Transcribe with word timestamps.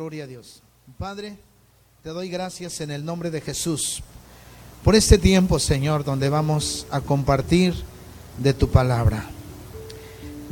Gloria 0.00 0.24
a 0.24 0.26
Dios. 0.26 0.62
Padre, 0.96 1.36
te 2.02 2.08
doy 2.08 2.30
gracias 2.30 2.80
en 2.80 2.90
el 2.90 3.04
nombre 3.04 3.30
de 3.30 3.42
Jesús 3.42 4.02
por 4.82 4.94
este 4.94 5.18
tiempo, 5.18 5.58
Señor, 5.58 6.04
donde 6.04 6.30
vamos 6.30 6.86
a 6.90 7.02
compartir 7.02 7.74
de 8.38 8.54
tu 8.54 8.70
palabra. 8.70 9.28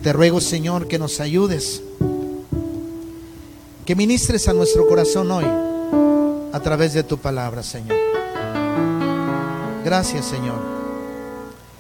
Te 0.02 0.12
ruego, 0.12 0.42
Señor, 0.42 0.86
que 0.86 0.98
nos 0.98 1.18
ayudes, 1.20 1.82
que 3.86 3.96
ministres 3.96 4.48
a 4.48 4.52
nuestro 4.52 4.86
corazón 4.86 5.30
hoy 5.30 5.46
a 6.52 6.60
través 6.60 6.92
de 6.92 7.02
tu 7.02 7.16
palabra, 7.16 7.62
Señor. 7.62 7.96
Gracias, 9.82 10.26
Señor. 10.26 10.60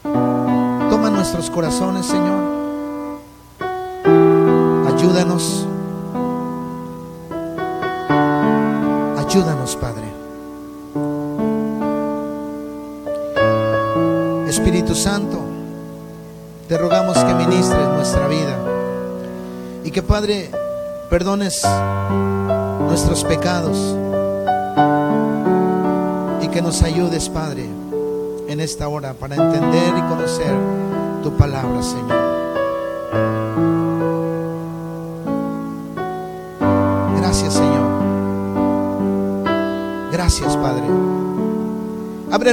Toma 0.02 1.10
nuestros 1.10 1.50
corazones, 1.50 2.06
Señor. 2.06 3.20
Ayúdanos. 4.86 5.67
Ayúdanos, 9.38 9.76
Padre. 9.76 10.02
Espíritu 14.48 14.96
Santo, 14.96 15.38
te 16.66 16.76
rogamos 16.76 17.16
que 17.18 17.34
ministres 17.34 17.86
nuestra 17.86 18.26
vida 18.26 18.58
y 19.84 19.92
que, 19.92 20.02
Padre, 20.02 20.50
perdones 21.08 21.62
nuestros 22.80 23.22
pecados 23.22 23.78
y 26.42 26.48
que 26.48 26.60
nos 26.60 26.82
ayudes, 26.82 27.28
Padre, 27.28 27.64
en 28.48 28.58
esta 28.58 28.88
hora 28.88 29.14
para 29.14 29.36
entender 29.36 29.98
y 29.98 30.02
conocer 30.08 30.52
tu 31.22 31.30
palabra, 31.36 31.80
Señor. 31.80 32.27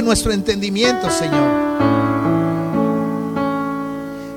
Nuestro 0.02 0.32
entendimiento, 0.32 1.10
Señor. 1.10 1.66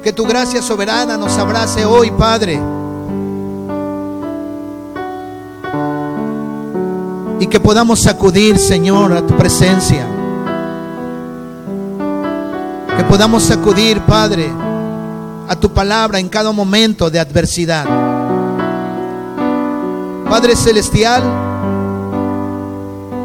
Que 0.01 0.13
tu 0.13 0.25
gracia 0.25 0.61
soberana 0.61 1.17
nos 1.17 1.37
abrace 1.37 1.85
hoy, 1.85 2.11
Padre. 2.11 2.59
Y 7.39 7.47
que 7.47 7.59
podamos 7.59 8.07
acudir, 8.07 8.57
Señor, 8.57 9.11
a 9.13 9.25
tu 9.25 9.35
presencia. 9.35 10.07
Que 12.97 13.03
podamos 13.03 13.51
acudir, 13.51 13.99
Padre, 14.01 14.49
a 15.47 15.55
tu 15.55 15.69
palabra 15.73 16.19
en 16.19 16.29
cada 16.29 16.51
momento 16.53 17.09
de 17.09 17.19
adversidad. 17.19 17.85
Padre 20.29 20.55
Celestial, 20.55 21.23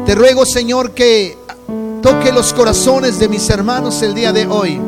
te 0.05 0.15
ruego, 0.15 0.45
Señor, 0.45 0.91
que 0.91 1.44
toque 2.05 2.31
los 2.31 2.53
corazones 2.53 3.17
de 3.17 3.27
mis 3.27 3.49
hermanos 3.49 3.99
el 4.03 4.13
día 4.13 4.31
de 4.31 4.45
hoy. 4.45 4.79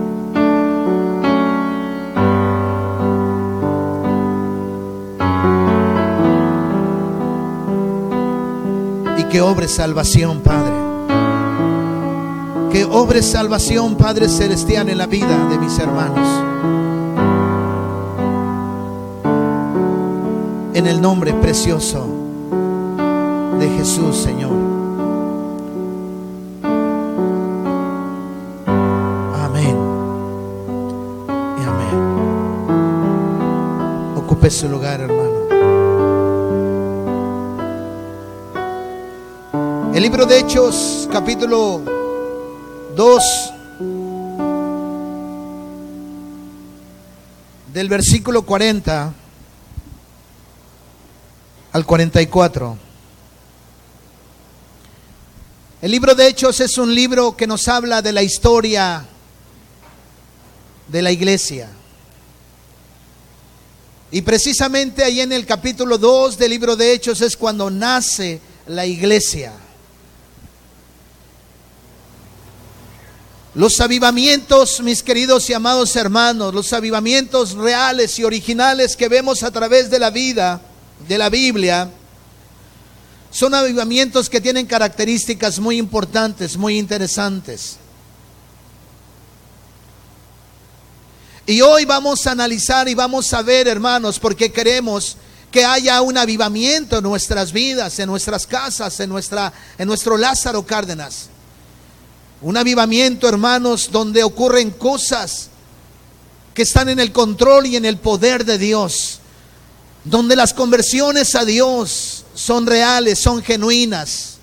Y 9.17 9.23
que 9.31 9.41
obre 9.41 9.67
salvación, 9.67 10.41
Padre. 10.41 10.73
Que 12.71 12.85
obre 12.85 13.23
salvación, 13.23 13.95
Padre 13.95 14.29
Celestial, 14.29 14.87
en 14.87 14.99
la 14.99 15.07
vida 15.07 15.47
de 15.49 15.57
mis 15.57 15.79
hermanos. 15.79 16.27
En 20.75 20.85
el 20.85 21.01
nombre 21.01 21.33
precioso 21.33 22.05
de 23.59 23.69
Jesús, 23.69 24.17
Señor. 24.17 24.56
Ocupe 34.47 34.61
su 34.61 34.69
lugar, 34.69 35.01
hermano. 35.01 35.47
El 39.93 40.01
libro 40.01 40.25
de 40.25 40.39
Hechos, 40.39 41.09
capítulo 41.11 41.81
2, 42.95 43.23
del 47.73 47.89
versículo 47.89 48.43
40 48.43 49.13
al 51.73 51.85
44. 51.85 52.77
El 55.81 55.91
libro 55.91 56.15
de 56.15 56.25
Hechos 56.25 56.61
es 56.61 56.77
un 56.77 56.95
libro 56.95 57.35
que 57.35 57.47
nos 57.47 57.67
habla 57.67 58.01
de 58.01 58.13
la 58.13 58.23
historia 58.23 59.05
de 60.87 61.01
la 61.01 61.11
iglesia. 61.11 61.69
Y 64.11 64.21
precisamente 64.21 65.03
ahí 65.03 65.19
en 65.19 65.33
el 65.33 65.45
capítulo 65.45 65.97
2 65.97 66.37
del 66.37 66.51
libro 66.51 66.75
de 66.75 66.93
Hechos 66.93 67.21
es 67.21 67.35
cuando 67.35 67.69
nace 67.69 68.39
la 68.67 68.85
iglesia. 68.85 69.53
Los 73.53 73.81
avivamientos, 73.81 74.81
mis 74.81 75.01
queridos 75.01 75.49
y 75.49 75.53
amados 75.53 75.95
hermanos, 75.95 76.53
los 76.53 76.71
avivamientos 76.73 77.53
reales 77.53 78.17
y 78.19 78.23
originales 78.23 78.95
que 78.95 79.09
vemos 79.09 79.43
a 79.43 79.51
través 79.51 79.89
de 79.89 79.99
la 79.99 80.11
vida, 80.11 80.61
de 81.07 81.17
la 81.17 81.29
Biblia, 81.29 81.89
son 83.31 83.55
avivamientos 83.55 84.29
que 84.29 84.39
tienen 84.39 84.67
características 84.67 85.59
muy 85.59 85.77
importantes, 85.77 86.55
muy 86.55 86.77
interesantes. 86.77 87.77
Y 91.49 91.61
hoy 91.61 91.85
vamos 91.85 92.27
a 92.27 92.31
analizar 92.31 92.89
y 92.89 92.93
vamos 92.93 93.31
a 93.31 93.41
ver, 93.41 93.69
hermanos, 93.69 94.19
porque 94.19 94.51
queremos 94.51 95.15
que 95.49 95.63
haya 95.63 96.01
un 96.01 96.17
avivamiento 96.17 96.97
en 96.97 97.03
nuestras 97.03 97.53
vidas, 97.53 97.97
en 97.99 98.07
nuestras 98.07 98.45
casas, 98.45 98.99
en, 98.99 99.09
nuestra, 99.09 99.53
en 99.77 99.87
nuestro 99.87 100.17
Lázaro 100.17 100.65
Cárdenas. 100.65 101.29
Un 102.41 102.57
avivamiento, 102.57 103.29
hermanos, 103.29 103.89
donde 103.89 104.25
ocurren 104.25 104.71
cosas 104.71 105.47
que 106.53 106.63
están 106.63 106.89
en 106.89 106.99
el 106.99 107.13
control 107.13 107.65
y 107.65 107.77
en 107.77 107.85
el 107.85 107.95
poder 107.95 108.43
de 108.43 108.57
Dios. 108.57 109.19
Donde 110.03 110.35
las 110.35 110.53
conversiones 110.53 111.33
a 111.33 111.45
Dios 111.45 112.25
son 112.35 112.67
reales, 112.67 113.19
son 113.19 113.41
genuinas. 113.41 114.39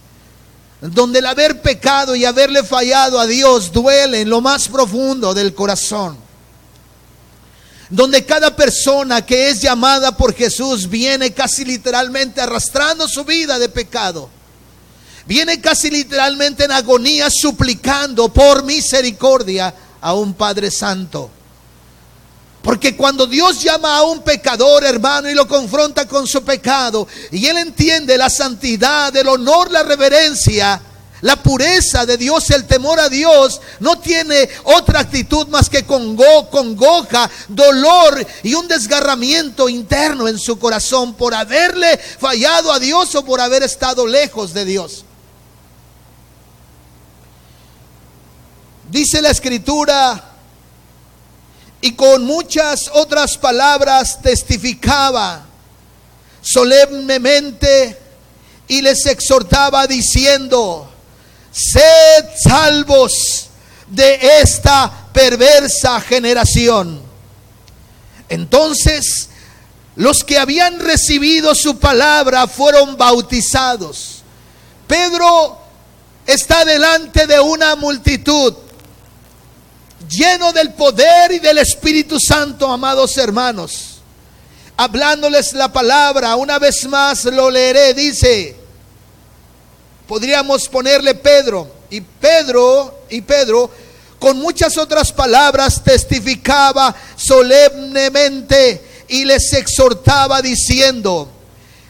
Donde 0.80 1.18
el 1.18 1.26
haber 1.26 1.60
pecado 1.60 2.16
y 2.16 2.24
haberle 2.24 2.64
fallado 2.64 3.20
a 3.20 3.26
Dios 3.26 3.72
duele 3.72 4.22
en 4.22 4.30
lo 4.30 4.40
más 4.40 4.68
profundo 4.68 5.34
del 5.34 5.52
corazón. 5.52 6.23
Donde 7.90 8.24
cada 8.24 8.56
persona 8.56 9.24
que 9.24 9.50
es 9.50 9.60
llamada 9.60 10.16
por 10.16 10.34
Jesús 10.34 10.88
viene 10.88 11.32
casi 11.32 11.64
literalmente 11.64 12.40
arrastrando 12.40 13.06
su 13.08 13.24
vida 13.24 13.58
de 13.58 13.68
pecado 13.68 14.30
viene 15.26 15.60
casi 15.60 15.90
literalmente 15.90 16.64
en 16.64 16.72
agonía 16.72 17.28
suplicando 17.30 18.28
por 18.28 18.64
misericordia 18.64 19.74
a 20.00 20.14
un 20.14 20.34
Padre 20.34 20.70
Santo. 20.70 21.30
Porque 22.62 22.96
cuando 22.96 23.26
Dios 23.26 23.62
llama 23.62 23.96
a 23.96 24.02
un 24.02 24.22
pecador, 24.22 24.84
hermano, 24.84 25.28
y 25.28 25.34
lo 25.34 25.46
confronta 25.46 26.08
con 26.08 26.26
su 26.26 26.42
pecado, 26.42 27.06
y 27.30 27.46
él 27.46 27.58
entiende 27.58 28.16
la 28.16 28.30
santidad, 28.30 29.14
el 29.14 29.28
honor, 29.28 29.70
la 29.70 29.82
reverencia, 29.82 30.80
la 31.24 31.36
pureza 31.36 32.04
de 32.04 32.18
Dios, 32.18 32.50
el 32.50 32.66
temor 32.66 33.00
a 33.00 33.08
Dios, 33.08 33.58
no 33.80 33.98
tiene 33.98 34.46
otra 34.64 35.00
actitud 35.00 35.48
más 35.48 35.70
que 35.70 35.86
congo, 35.86 36.50
congoja, 36.50 37.30
dolor 37.48 38.26
y 38.42 38.52
un 38.52 38.68
desgarramiento 38.68 39.70
interno 39.70 40.28
en 40.28 40.38
su 40.38 40.58
corazón 40.58 41.14
por 41.14 41.34
haberle 41.34 41.96
fallado 41.96 42.70
a 42.70 42.78
Dios 42.78 43.14
o 43.14 43.24
por 43.24 43.40
haber 43.40 43.62
estado 43.62 44.06
lejos 44.06 44.52
de 44.52 44.66
Dios. 44.66 45.06
Dice 48.90 49.22
la 49.22 49.30
escritura, 49.30 50.32
y 51.80 51.92
con 51.92 52.26
muchas 52.26 52.90
otras 52.92 53.38
palabras 53.38 54.20
testificaba 54.20 55.46
solemnemente 56.42 57.98
y 58.68 58.82
les 58.82 59.06
exhortaba 59.06 59.86
diciendo, 59.86 60.90
sed 61.54 62.24
salvos 62.42 63.48
de 63.86 64.18
esta 64.42 64.90
perversa 65.12 66.00
generación. 66.00 67.00
Entonces, 68.28 69.28
los 69.94 70.24
que 70.24 70.38
habían 70.38 70.80
recibido 70.80 71.54
su 71.54 71.78
palabra 71.78 72.48
fueron 72.48 72.96
bautizados. 72.96 74.22
Pedro 74.88 75.58
está 76.26 76.64
delante 76.64 77.26
de 77.28 77.38
una 77.38 77.76
multitud 77.76 78.54
lleno 80.08 80.52
del 80.52 80.72
poder 80.74 81.32
y 81.32 81.38
del 81.38 81.58
Espíritu 81.58 82.18
Santo, 82.18 82.70
amados 82.70 83.16
hermanos. 83.16 83.90
hablándoles 84.76 85.52
la 85.52 85.72
palabra. 85.72 86.34
Una 86.34 86.58
vez 86.58 86.84
más 86.88 87.24
lo 87.26 87.48
leeré, 87.48 87.94
dice, 87.94 88.63
podríamos 90.06 90.68
ponerle 90.68 91.14
Pedro. 91.14 91.68
Y 91.90 92.00
Pedro, 92.00 93.02
y 93.08 93.20
Pedro, 93.20 93.70
con 94.18 94.38
muchas 94.38 94.76
otras 94.78 95.12
palabras, 95.12 95.82
testificaba 95.84 96.94
solemnemente 97.16 98.82
y 99.08 99.24
les 99.24 99.52
exhortaba 99.52 100.40
diciendo, 100.42 101.28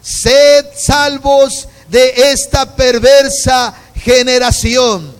sed 0.03 0.67
salvos 0.77 1.69
de 1.89 2.33
esta 2.33 2.75
perversa 2.77 3.75
generación. 3.95 5.15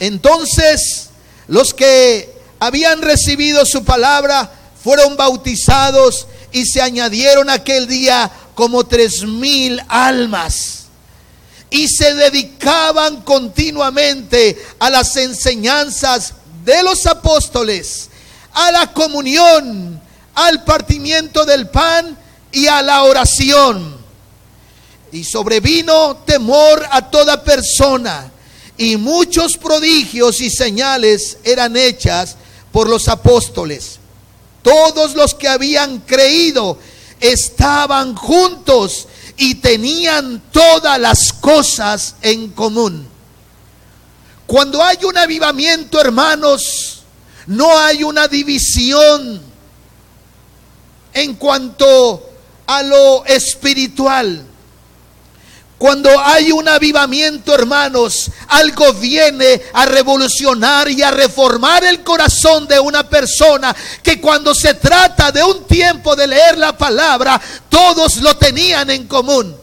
Entonces, 0.00 1.10
los 1.46 1.72
que 1.74 2.34
habían 2.58 3.02
recibido 3.02 3.64
su 3.66 3.84
palabra 3.84 4.50
fueron 4.82 5.16
bautizados 5.16 6.26
y 6.50 6.66
se 6.66 6.80
añadieron 6.80 7.50
aquel 7.50 7.86
día 7.86 8.30
como 8.54 8.84
tres 8.84 9.22
mil 9.22 9.82
almas. 9.88 10.83
Y 11.74 11.88
se 11.88 12.14
dedicaban 12.14 13.22
continuamente 13.22 14.56
a 14.78 14.90
las 14.90 15.16
enseñanzas 15.16 16.34
de 16.64 16.84
los 16.84 17.04
apóstoles, 17.04 18.10
a 18.52 18.70
la 18.70 18.92
comunión, 18.92 20.00
al 20.34 20.62
partimiento 20.62 21.44
del 21.44 21.68
pan 21.68 22.16
y 22.52 22.68
a 22.68 22.80
la 22.80 23.02
oración. 23.02 23.98
Y 25.10 25.24
sobrevino 25.24 26.18
temor 26.24 26.86
a 26.92 27.10
toda 27.10 27.42
persona 27.42 28.30
y 28.76 28.96
muchos 28.96 29.56
prodigios 29.56 30.40
y 30.40 30.50
señales 30.50 31.38
eran 31.42 31.76
hechas 31.76 32.36
por 32.70 32.88
los 32.88 33.08
apóstoles. 33.08 33.98
Todos 34.62 35.16
los 35.16 35.34
que 35.34 35.48
habían 35.48 35.98
creído 36.02 36.78
estaban 37.18 38.14
juntos 38.14 39.08
y 39.36 39.56
tenían 39.56 40.42
todas 40.52 40.98
las 40.98 41.32
cosas 41.32 42.16
en 42.22 42.50
común. 42.50 43.08
Cuando 44.46 44.82
hay 44.82 44.98
un 45.04 45.16
avivamiento, 45.16 46.00
hermanos, 46.00 47.02
no 47.46 47.76
hay 47.78 48.04
una 48.04 48.28
división 48.28 49.40
en 51.12 51.34
cuanto 51.34 52.30
a 52.66 52.82
lo 52.82 53.24
espiritual. 53.24 54.44
Cuando 55.84 56.18
hay 56.18 56.50
un 56.50 56.66
avivamiento, 56.66 57.52
hermanos, 57.52 58.30
algo 58.48 58.94
viene 58.94 59.60
a 59.74 59.84
revolucionar 59.84 60.88
y 60.88 61.02
a 61.02 61.10
reformar 61.10 61.84
el 61.84 62.02
corazón 62.02 62.66
de 62.66 62.80
una 62.80 63.06
persona 63.06 63.76
que 64.02 64.18
cuando 64.18 64.54
se 64.54 64.72
trata 64.72 65.30
de 65.30 65.44
un 65.44 65.66
tiempo 65.66 66.16
de 66.16 66.26
leer 66.26 66.56
la 66.56 66.74
palabra, 66.74 67.38
todos 67.68 68.16
lo 68.16 68.34
tenían 68.34 68.88
en 68.88 69.06
común. 69.06 69.54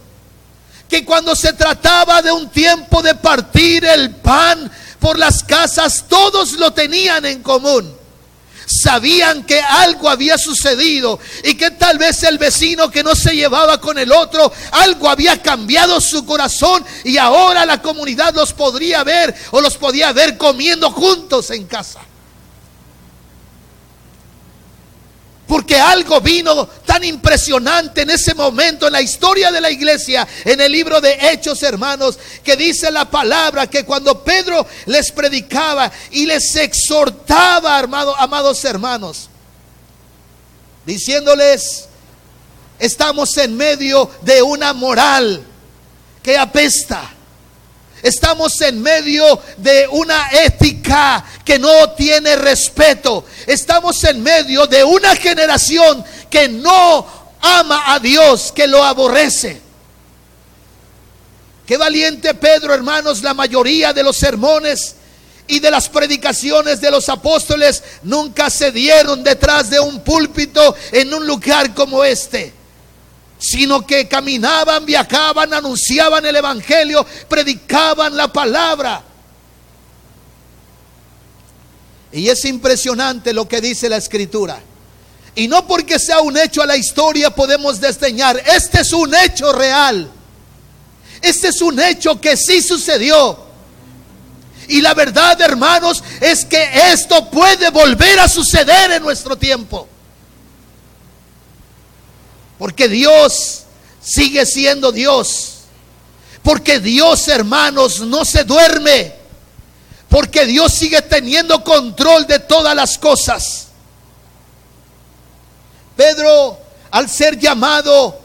Que 0.87 1.03
cuando 1.03 1.35
se 1.35 1.53
trataba 1.53 2.21
de 2.21 2.31
un 2.31 2.51
tiempo 2.51 3.01
de 3.01 3.15
partir 3.15 3.83
el 3.83 4.11
pan 4.11 4.71
por 4.99 5.17
las 5.17 5.43
casas, 5.43 6.05
todos 6.07 6.51
lo 6.51 6.71
tenían 6.71 7.25
en 7.25 7.41
común 7.41 8.00
sabían 8.65 9.43
que 9.43 9.59
algo 9.59 10.09
había 10.09 10.37
sucedido 10.37 11.19
y 11.43 11.55
que 11.55 11.71
tal 11.71 11.97
vez 11.97 12.23
el 12.23 12.37
vecino 12.37 12.89
que 12.89 13.03
no 13.03 13.15
se 13.15 13.35
llevaba 13.35 13.79
con 13.79 13.97
el 13.97 14.11
otro, 14.11 14.51
algo 14.71 15.09
había 15.09 15.41
cambiado 15.41 15.99
su 16.01 16.25
corazón 16.25 16.85
y 17.03 17.17
ahora 17.17 17.65
la 17.65 17.81
comunidad 17.81 18.33
los 18.33 18.53
podría 18.53 19.03
ver 19.03 19.35
o 19.51 19.61
los 19.61 19.77
podía 19.77 20.11
ver 20.13 20.37
comiendo 20.37 20.91
juntos 20.91 21.51
en 21.51 21.65
casa. 21.65 22.01
Porque 25.51 25.75
algo 25.75 26.21
vino 26.21 26.65
tan 26.85 27.03
impresionante 27.03 28.03
en 28.03 28.09
ese 28.09 28.33
momento 28.33 28.87
en 28.87 28.93
la 28.93 29.01
historia 29.01 29.51
de 29.51 29.59
la 29.59 29.69
iglesia, 29.69 30.25
en 30.45 30.61
el 30.61 30.71
libro 30.71 31.01
de 31.01 31.17
Hechos, 31.19 31.61
hermanos, 31.61 32.17
que 32.41 32.55
dice 32.55 32.89
la 32.89 33.11
palabra 33.11 33.67
que 33.67 33.83
cuando 33.83 34.23
Pedro 34.23 34.65
les 34.85 35.11
predicaba 35.11 35.91
y 36.11 36.25
les 36.25 36.55
exhortaba, 36.55 37.79
amados 37.79 38.63
hermanos, 38.63 39.29
diciéndoles, 40.85 41.83
estamos 42.79 43.35
en 43.35 43.57
medio 43.57 44.09
de 44.21 44.41
una 44.41 44.71
moral 44.71 45.43
que 46.23 46.37
apesta 46.37 47.11
Estamos 48.01 48.59
en 48.61 48.81
medio 48.81 49.39
de 49.57 49.87
una 49.91 50.29
ética 50.31 51.23
que 51.45 51.59
no 51.59 51.91
tiene 51.91 52.35
respeto. 52.35 53.25
Estamos 53.45 54.03
en 54.03 54.23
medio 54.23 54.65
de 54.65 54.83
una 54.83 55.15
generación 55.15 56.03
que 56.29 56.47
no 56.47 57.05
ama 57.41 57.93
a 57.93 57.99
Dios, 57.99 58.51
que 58.51 58.67
lo 58.67 58.83
aborrece. 58.83 59.61
Qué 61.65 61.77
valiente 61.77 62.33
Pedro, 62.33 62.73
hermanos, 62.73 63.21
la 63.21 63.33
mayoría 63.33 63.93
de 63.93 64.03
los 64.03 64.17
sermones 64.17 64.95
y 65.47 65.59
de 65.59 65.71
las 65.71 65.87
predicaciones 65.89 66.81
de 66.81 66.91
los 66.91 67.07
apóstoles 67.07 67.83
nunca 68.03 68.49
se 68.49 68.71
dieron 68.71 69.23
detrás 69.23 69.69
de 69.69 69.79
un 69.79 70.03
púlpito 70.03 70.75
en 70.91 71.13
un 71.13 71.25
lugar 71.25 71.73
como 71.73 72.03
este 72.03 72.60
sino 73.41 73.85
que 73.87 74.07
caminaban, 74.07 74.85
viajaban, 74.85 75.51
anunciaban 75.51 76.23
el 76.27 76.35
Evangelio, 76.35 77.03
predicaban 77.27 78.15
la 78.15 78.31
palabra. 78.31 79.03
Y 82.11 82.29
es 82.29 82.45
impresionante 82.45 83.33
lo 83.33 83.47
que 83.47 83.59
dice 83.59 83.89
la 83.89 83.97
escritura. 83.97 84.61
Y 85.33 85.47
no 85.47 85.65
porque 85.65 85.97
sea 85.97 86.19
un 86.19 86.37
hecho 86.37 86.61
a 86.61 86.67
la 86.67 86.77
historia 86.77 87.31
podemos 87.31 87.81
desdeñar. 87.81 88.39
Este 88.45 88.81
es 88.81 88.93
un 88.93 89.11
hecho 89.15 89.51
real. 89.51 90.11
Este 91.19 91.47
es 91.47 91.61
un 91.61 91.79
hecho 91.79 92.21
que 92.21 92.37
sí 92.37 92.61
sucedió. 92.61 93.39
Y 94.67 94.81
la 94.81 94.93
verdad, 94.93 95.41
hermanos, 95.41 96.03
es 96.19 96.45
que 96.45 96.91
esto 96.93 97.27
puede 97.31 97.71
volver 97.71 98.19
a 98.19 98.27
suceder 98.27 98.91
en 98.91 99.01
nuestro 99.01 99.35
tiempo. 99.35 99.87
Porque 102.61 102.87
Dios 102.87 103.63
sigue 104.03 104.45
siendo 104.45 104.91
Dios. 104.91 105.61
Porque 106.43 106.79
Dios, 106.79 107.27
hermanos, 107.27 108.01
no 108.01 108.23
se 108.23 108.43
duerme. 108.43 109.15
Porque 110.07 110.45
Dios 110.45 110.71
sigue 110.71 111.01
teniendo 111.01 111.63
control 111.63 112.27
de 112.27 112.37
todas 112.37 112.75
las 112.75 112.99
cosas. 112.99 113.69
Pedro, 115.95 116.59
al 116.91 117.09
ser 117.09 117.39
llamado 117.39 118.21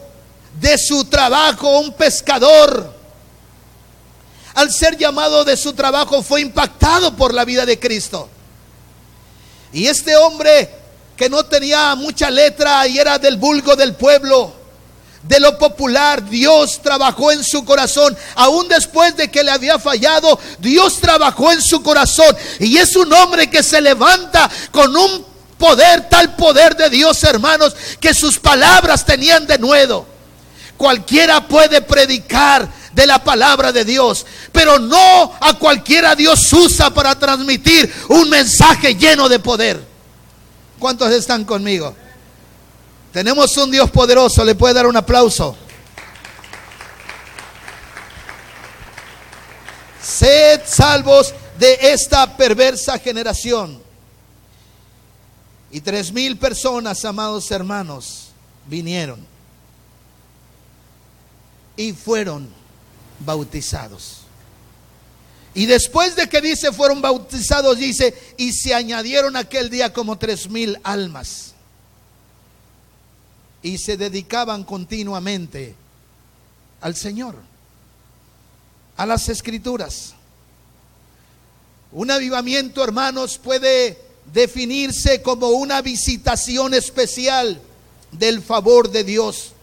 de 0.59 0.77
su 0.77 1.05
trabajo 1.05 1.79
un 1.79 1.93
pescador, 1.93 2.93
al 4.53 4.71
ser 4.71 4.97
llamado 4.97 5.45
de 5.45 5.57
su 5.57 5.73
trabajo 5.73 6.21
fue 6.21 6.41
impactado 6.41 7.15
por 7.15 7.33
la 7.33 7.43
vida 7.43 7.65
de 7.65 7.79
Cristo. 7.79 8.29
Y 9.73 9.87
este 9.87 10.15
hombre 10.15 10.76
que 11.17 11.29
no 11.29 11.43
tenía 11.43 11.95
mucha 11.95 12.29
letra 12.29 12.87
y 12.87 12.99
era 12.99 13.17
del 13.17 13.37
vulgo 13.37 13.75
del 13.75 13.95
pueblo, 13.95 14.53
de 15.23 15.39
lo 15.39 15.57
popular, 15.57 16.23
Dios 16.29 16.79
trabajó 16.81 17.31
en 17.31 17.43
su 17.43 17.65
corazón. 17.65 18.15
Aún 18.35 18.67
después 18.67 19.17
de 19.17 19.29
que 19.29 19.43
le 19.43 19.51
había 19.51 19.77
fallado, 19.79 20.39
Dios 20.59 21.01
trabajó 21.01 21.51
en 21.51 21.61
su 21.61 21.81
corazón. 21.83 22.37
Y 22.59 22.77
es 22.77 22.95
un 22.95 23.11
hombre 23.11 23.49
que 23.49 23.63
se 23.63 23.81
levanta 23.81 24.49
con 24.71 24.95
un 24.95 25.25
poder, 25.57 26.07
tal 26.07 26.35
poder 26.35 26.77
de 26.77 26.89
Dios, 26.89 27.21
hermanos, 27.23 27.75
que 27.99 28.13
sus 28.13 28.39
palabras 28.39 29.05
tenían 29.05 29.45
de 29.47 29.57
nuevo. 29.57 30.07
Cualquiera 30.77 31.45
puede 31.47 31.81
predicar 31.81 32.69
de 32.93 33.07
la 33.07 33.23
palabra 33.23 33.71
de 33.71 33.83
Dios, 33.83 34.25
pero 34.51 34.79
no 34.79 35.33
a 35.41 35.55
cualquiera 35.55 36.15
Dios 36.15 36.53
usa 36.53 36.91
para 36.91 37.17
transmitir 37.17 37.91
un 38.09 38.29
mensaje 38.29 38.95
lleno 38.95 39.27
de 39.27 39.39
poder. 39.39 39.86
¿Cuántos 40.79 41.11
están 41.11 41.43
conmigo? 41.43 41.95
Tenemos 43.11 43.55
un 43.57 43.71
Dios 43.71 43.89
poderoso, 43.89 44.43
le 44.45 44.55
puede 44.55 44.75
dar 44.75 44.85
un 44.85 44.95
aplauso. 44.95 45.55
Sed 50.01 50.61
salvos 50.65 51.33
de 51.57 51.77
esta 51.81 52.37
perversa 52.37 52.97
generación. 52.99 53.81
Y 55.71 55.81
tres 55.81 56.11
mil 56.13 56.37
personas, 56.37 57.03
amados 57.03 57.51
hermanos, 57.51 58.29
vinieron 58.67 59.25
y 61.75 61.93
fueron 61.93 62.49
bautizados. 63.19 64.16
Y 65.57 65.65
después 65.65 66.15
de 66.15 66.29
que 66.29 66.39
dice 66.39 66.71
fueron 66.71 67.01
bautizados, 67.01 67.79
dice, 67.79 68.13
y 68.37 68.53
se 68.53 68.75
añadieron 68.75 69.35
aquel 69.35 69.71
día 69.71 69.91
como 69.91 70.19
tres 70.19 70.47
mil 70.51 70.77
almas. 70.83 71.53
Y 73.63 73.79
se 73.79 73.97
dedicaban 73.97 74.63
continuamente 74.63 75.73
al 76.79 76.95
Señor, 76.95 77.33
a 78.97 79.07
las 79.07 79.29
escrituras. 79.29 80.13
Un 81.91 82.11
avivamiento, 82.11 82.83
hermanos, 82.83 83.39
puede 83.39 83.99
definirse 84.31 85.23
como 85.23 85.47
una 85.47 85.81
visitación 85.81 86.75
especial 86.75 87.59
del 88.11 88.43
favor 88.43 88.91
de 88.91 89.03
Dios, 89.03 89.53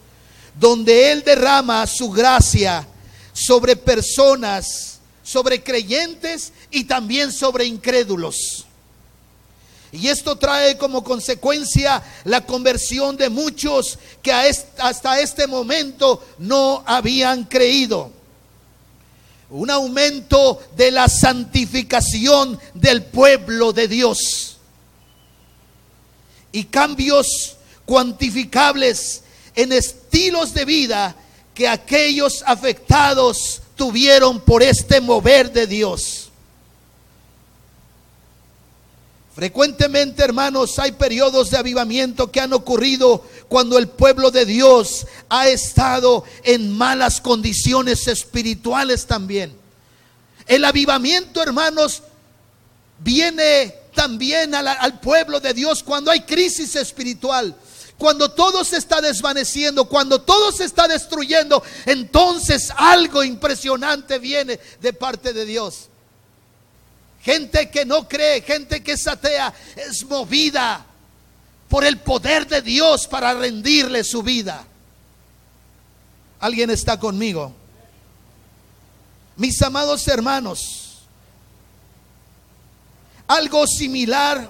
donde 0.59 1.13
Él 1.13 1.23
derrama 1.23 1.87
su 1.87 2.11
gracia 2.11 2.85
sobre 3.31 3.77
personas, 3.77 4.94
sobre 5.25 5.63
creyentes 5.63 6.53
y 6.69 6.83
también 6.83 7.31
sobre 7.31 7.65
incrédulos. 7.65 8.65
Y 9.91 10.07
esto 10.07 10.35
trae 10.37 10.77
como 10.77 11.03
consecuencia 11.03 12.03
la 12.25 12.45
conversión 12.45 13.17
de 13.17 13.29
muchos 13.29 13.97
que 14.21 14.31
hasta 14.31 15.19
este 15.19 15.47
momento 15.47 16.23
no 16.37 16.83
habían 16.85 17.45
creído. 17.45 18.11
Un 19.49 19.71
aumento 19.71 20.61
de 20.75 20.91
la 20.91 21.07
santificación 21.07 22.59
del 22.73 23.05
pueblo 23.05 23.73
de 23.73 23.87
Dios. 23.87 24.57
Y 26.51 26.65
cambios 26.65 27.55
cuantificables 27.85 29.23
en 29.55 29.71
estilos 29.71 30.53
de 30.53 30.65
vida 30.65 31.15
que 31.53 31.67
aquellos 31.67 32.43
afectados 32.45 33.61
tuvieron 33.75 34.39
por 34.39 34.63
este 34.63 35.01
mover 35.01 35.51
de 35.51 35.67
Dios. 35.67 36.25
Frecuentemente, 39.35 40.23
hermanos, 40.23 40.79
hay 40.79 40.93
periodos 40.93 41.51
de 41.51 41.57
avivamiento 41.57 42.31
que 42.31 42.39
han 42.39 42.53
ocurrido 42.53 43.21
cuando 43.49 43.77
el 43.77 43.89
pueblo 43.89 44.31
de 44.31 44.45
Dios 44.45 45.05
ha 45.27 45.49
estado 45.49 46.23
en 46.43 46.71
malas 46.71 47.19
condiciones 47.19 48.07
espirituales 48.07 49.05
también. 49.05 49.53
El 50.47 50.63
avivamiento, 50.63 51.43
hermanos, 51.43 52.01
viene 52.99 53.75
también 53.93 54.55
al, 54.55 54.99
pueblo 55.01 55.41
de 55.41 55.53
Dios 55.53 55.83
cuando 55.83 56.11
hay 56.11 56.21
crisis 56.21 56.75
espiritual. 56.77 57.55
Cuando 57.97 58.29
todo 58.29 58.63
se 58.65 58.77
está 58.77 58.99
desvaneciendo, 58.99 59.85
cuando 59.85 60.21
todo 60.21 60.51
se 60.51 60.65
está 60.65 60.87
destruyendo, 60.87 61.63
entonces 61.85 62.71
algo 62.75 63.23
impresionante 63.23 64.19
viene 64.19 64.59
de 64.81 64.93
parte 64.93 65.31
de 65.31 65.45
Dios. 65.45 65.89
Gente 67.21 67.69
que 67.71 67.85
no 67.85 68.07
cree, 68.07 68.41
gente 68.41 68.83
que 68.83 68.93
es 68.93 69.07
atea, 69.07 69.53
es 69.75 70.05
movida 70.05 70.85
por 71.69 71.83
el 71.85 71.97
poder 71.99 72.47
de 72.47 72.61
Dios 72.61 73.07
para 73.07 73.33
rendirle 73.33 74.03
su 74.03 74.21
vida. 74.21 74.65
¿Alguien 76.39 76.69
está 76.69 76.99
conmigo? 76.99 77.53
Mis 79.37 79.61
amados 79.61 80.07
hermanos, 80.07 80.99
algo 83.27 83.65
similar 83.67 84.49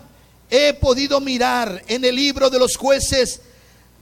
he 0.49 0.73
podido 0.73 1.19
mirar 1.19 1.83
en 1.87 2.05
el 2.05 2.15
libro 2.15 2.49
de 2.49 2.59
los 2.59 2.75
jueces, 2.75 3.41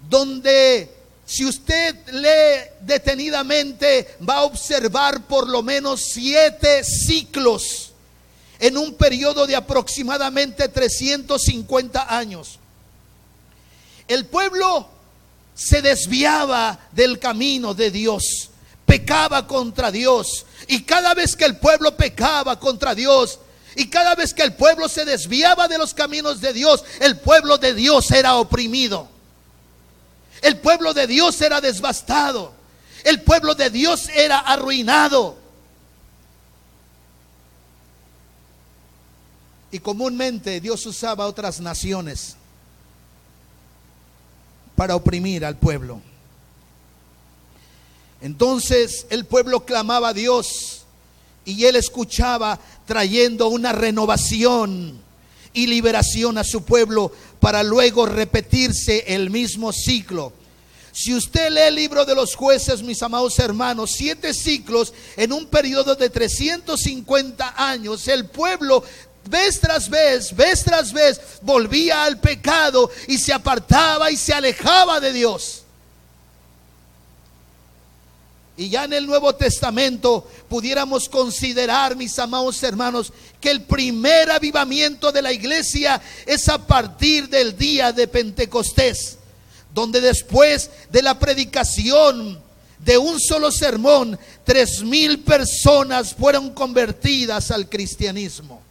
donde 0.09 0.89
si 1.25 1.45
usted 1.45 1.95
lee 2.12 2.71
detenidamente 2.81 4.15
va 4.27 4.39
a 4.39 4.43
observar 4.43 5.25
por 5.25 5.47
lo 5.47 5.63
menos 5.63 6.01
siete 6.13 6.83
ciclos 6.83 7.91
en 8.59 8.77
un 8.77 8.93
periodo 8.93 9.47
de 9.47 9.55
aproximadamente 9.55 10.67
350 10.69 12.15
años. 12.15 12.59
El 14.07 14.25
pueblo 14.25 14.88
se 15.55 15.81
desviaba 15.81 16.79
del 16.91 17.19
camino 17.19 17.73
de 17.73 17.91
Dios, 17.91 18.50
pecaba 18.85 19.47
contra 19.47 19.91
Dios. 19.91 20.45
Y 20.67 20.83
cada 20.83 21.13
vez 21.13 21.35
que 21.35 21.45
el 21.45 21.57
pueblo 21.57 21.95
pecaba 21.95 22.59
contra 22.59 22.95
Dios, 22.95 23.39
y 23.75 23.88
cada 23.88 24.15
vez 24.15 24.34
que 24.34 24.44
el 24.44 24.53
pueblo 24.53 24.88
se 24.88 25.06
desviaba 25.06 25.68
de 25.68 25.77
los 25.77 25.94
caminos 25.94 26.42
de 26.42 26.53
Dios, 26.53 26.84
el 27.00 27.20
pueblo 27.20 27.58
de 27.58 27.74
Dios 27.74 28.12
era 28.12 28.36
oprimido. 28.36 29.08
El 30.42 30.60
pueblo 30.60 30.94
de 30.94 31.08
Dios 31.08 31.39
era 31.42 31.62
devastado. 31.62 32.53
El 33.03 33.22
pueblo 33.22 33.56
de 33.56 33.70
Dios 33.70 34.10
era 34.10 34.39
arruinado. 34.39 35.38
Y 39.72 39.80
comúnmente 39.80 40.62
Dios 40.62 40.86
usaba 40.86 41.25
otras 41.25 41.60
naciones 41.60 42.36
para 44.75 44.96
oprimir 44.96 45.44
al 45.46 45.58
pueblo. 45.58 46.00
Entonces 48.22 49.08
el 49.10 49.25
pueblo 49.25 49.65
clamaba 49.65 50.10
a 50.10 50.13
Dios 50.13 50.83
y 51.45 51.65
él 51.65 51.75
escuchaba 51.75 52.59
trayendo 52.85 53.47
una 53.47 53.71
renovación 53.71 55.01
y 55.53 55.67
liberación 55.67 56.38
a 56.38 56.43
su 56.43 56.63
pueblo 56.63 57.12
para 57.39 57.63
luego 57.63 58.05
repetirse 58.05 59.03
el 59.07 59.29
mismo 59.29 59.71
ciclo. 59.71 60.33
Si 60.91 61.13
usted 61.13 61.50
lee 61.50 61.62
el 61.67 61.75
libro 61.75 62.05
de 62.05 62.13
los 62.13 62.35
jueces, 62.35 62.83
mis 62.83 63.01
amados 63.01 63.39
hermanos, 63.39 63.91
siete 63.97 64.33
ciclos 64.33 64.93
en 65.17 65.33
un 65.33 65.47
periodo 65.47 65.95
de 65.95 66.09
350 66.09 67.55
años, 67.57 68.07
el 68.07 68.27
pueblo 68.27 68.83
vez 69.27 69.59
tras 69.59 69.89
vez, 69.89 70.35
vez 70.35 70.63
tras 70.63 70.93
vez, 70.93 71.19
volvía 71.41 72.03
al 72.03 72.19
pecado 72.19 72.91
y 73.07 73.17
se 73.17 73.33
apartaba 73.33 74.12
y 74.12 74.17
se 74.17 74.33
alejaba 74.33 75.00
de 75.00 75.13
Dios. 75.13 75.62
Y 78.55 78.69
ya 78.69 78.83
en 78.83 78.93
el 78.93 79.07
Nuevo 79.07 79.33
Testamento 79.33 80.27
pudiéramos 80.48 81.10
considerar, 81.10 81.95
mis 81.95 82.17
amados 82.19 82.62
hermanos, 82.62 83.12
que 83.41 83.50
el 83.50 83.63
primer 83.63 84.29
avivamiento 84.29 85.12
de 85.12 85.24
la 85.24 85.33
iglesia 85.33 86.00
es 86.25 86.48
a 86.50 86.60
partir 86.60 87.27
del 87.29 87.57
día 87.57 87.91
de 87.91 88.07
Pentecostés, 88.07 89.17
donde 89.74 90.01
después 90.01 90.69
de 90.91 91.01
la 91.01 91.17
predicación 91.17 92.39
de 92.77 92.98
un 92.98 93.19
solo 93.19 93.51
sermón, 93.51 94.19
tres 94.43 94.83
mil 94.83 95.19
personas 95.22 96.13
fueron 96.13 96.51
convertidas 96.51 97.50
al 97.50 97.67
cristianismo. 97.67 98.62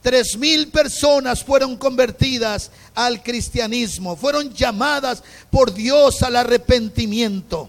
Tres 0.00 0.38
mil 0.38 0.68
personas 0.68 1.44
fueron 1.44 1.76
convertidas 1.76 2.70
al 2.94 3.22
cristianismo, 3.22 4.16
fueron 4.16 4.54
llamadas 4.54 5.22
por 5.50 5.74
Dios 5.74 6.22
al 6.22 6.36
arrepentimiento. 6.36 7.68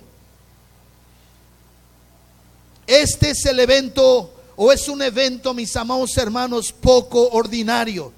Este 2.90 3.30
es 3.30 3.46
el 3.46 3.60
evento, 3.60 4.34
o 4.56 4.72
es 4.72 4.90
un 4.90 5.04
evento, 5.04 5.54
mis 5.54 5.76
amados 5.76 6.18
hermanos, 6.18 6.72
poco 6.74 7.30
ordinario, 7.34 8.12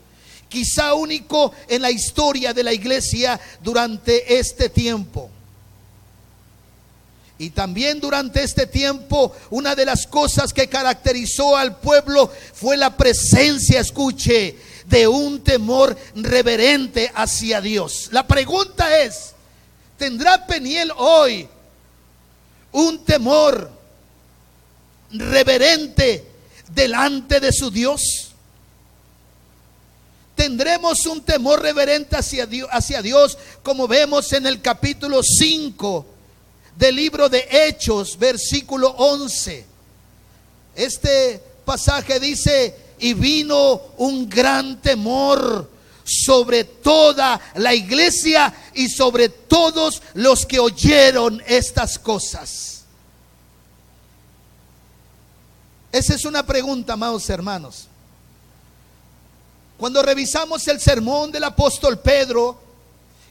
quizá 0.48 0.94
único 0.94 1.52
en 1.68 1.82
la 1.82 1.92
historia 1.92 2.54
de 2.54 2.64
la 2.64 2.72
iglesia 2.72 3.38
durante 3.62 4.40
este 4.40 4.70
tiempo. 4.70 5.30
Y 7.38 7.50
también 7.50 8.00
durante 8.00 8.44
este 8.44 8.66
tiempo, 8.66 9.36
una 9.50 9.76
de 9.76 9.84
las 9.84 10.08
cosas 10.08 10.54
que 10.54 10.70
caracterizó 10.70 11.58
al 11.58 11.76
pueblo 11.76 12.32
fue 12.54 12.78
la 12.78 12.96
presencia, 12.96 13.82
escuche, 13.82 14.56
de 14.86 15.06
un 15.06 15.44
temor 15.44 15.98
reverente 16.16 17.12
hacia 17.14 17.60
Dios. 17.60 18.08
La 18.14 18.26
pregunta 18.26 19.02
es, 19.02 19.34
¿tendrá 19.98 20.48
Peniel 20.48 20.94
hoy 20.96 21.46
un 22.72 23.04
temor 23.04 23.81
reverente 25.14 26.26
delante 26.74 27.40
de 27.40 27.52
su 27.52 27.72
Dios? 27.72 28.32
Tendremos 30.36 31.06
un 31.06 31.22
temor 31.22 31.62
reverente 31.62 32.16
hacia 32.16 32.46
Dios, 32.46 32.70
hacia 32.72 33.02
Dios 33.02 33.38
como 33.62 33.88
vemos 33.88 34.32
en 34.34 34.46
el 34.48 34.62
capítulo 34.62 35.22
5 35.22 36.06
del 36.76 36.96
libro 36.96 37.30
de 37.30 37.48
Hechos, 37.50 38.18
versículo 38.18 38.90
11. 38.90 39.66
Este 40.76 41.44
pasaje 41.66 42.20
dice, 42.20 42.76
y 43.00 43.14
vino 43.14 43.82
un 43.98 44.30
gran 44.30 44.82
temor 44.82 45.70
sobre 46.06 46.64
toda 46.64 47.40
la 47.56 47.74
iglesia 47.74 48.54
y 48.74 48.90
sobre 48.90 49.30
todos 49.30 50.02
los 50.14 50.46
que 50.46 50.60
oyeron 50.60 51.42
estas 51.46 52.00
cosas. 52.00 52.71
Esa 55.92 56.16
es 56.16 56.26
una 56.26 56.46
pregunta, 56.46 56.94
amados 56.94 57.30
hermanos. 57.30 57.88
Cuando 59.78 60.02
revisamos 60.02 60.68
el 60.68 60.80
sermón 60.80 61.32
del 61.32 61.44
apóstol 61.44 62.00
Pedro, 62.00 62.62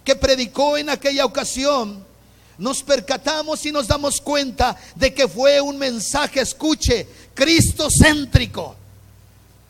que 0.05 0.17
predicó 0.17 0.77
en 0.77 0.91
aquella 0.91 1.25
ocasión, 1.25 2.05
nos 2.59 2.83
percatamos 2.83 3.65
y 3.65 3.73
nos 3.73 3.87
damos 3.87 4.21
cuenta 4.21 4.77
de 4.95 5.15
que 5.15 5.27
fue 5.27 5.61
un 5.61 5.79
mensaje, 5.79 6.41
escuche, 6.41 7.09
cristocéntrico. 7.35 8.77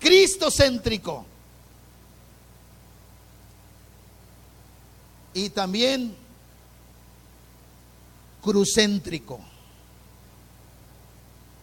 Cristocéntrico. 0.00 1.24
Y 5.34 5.50
también 5.50 6.16
crucéntrico. 8.42 9.49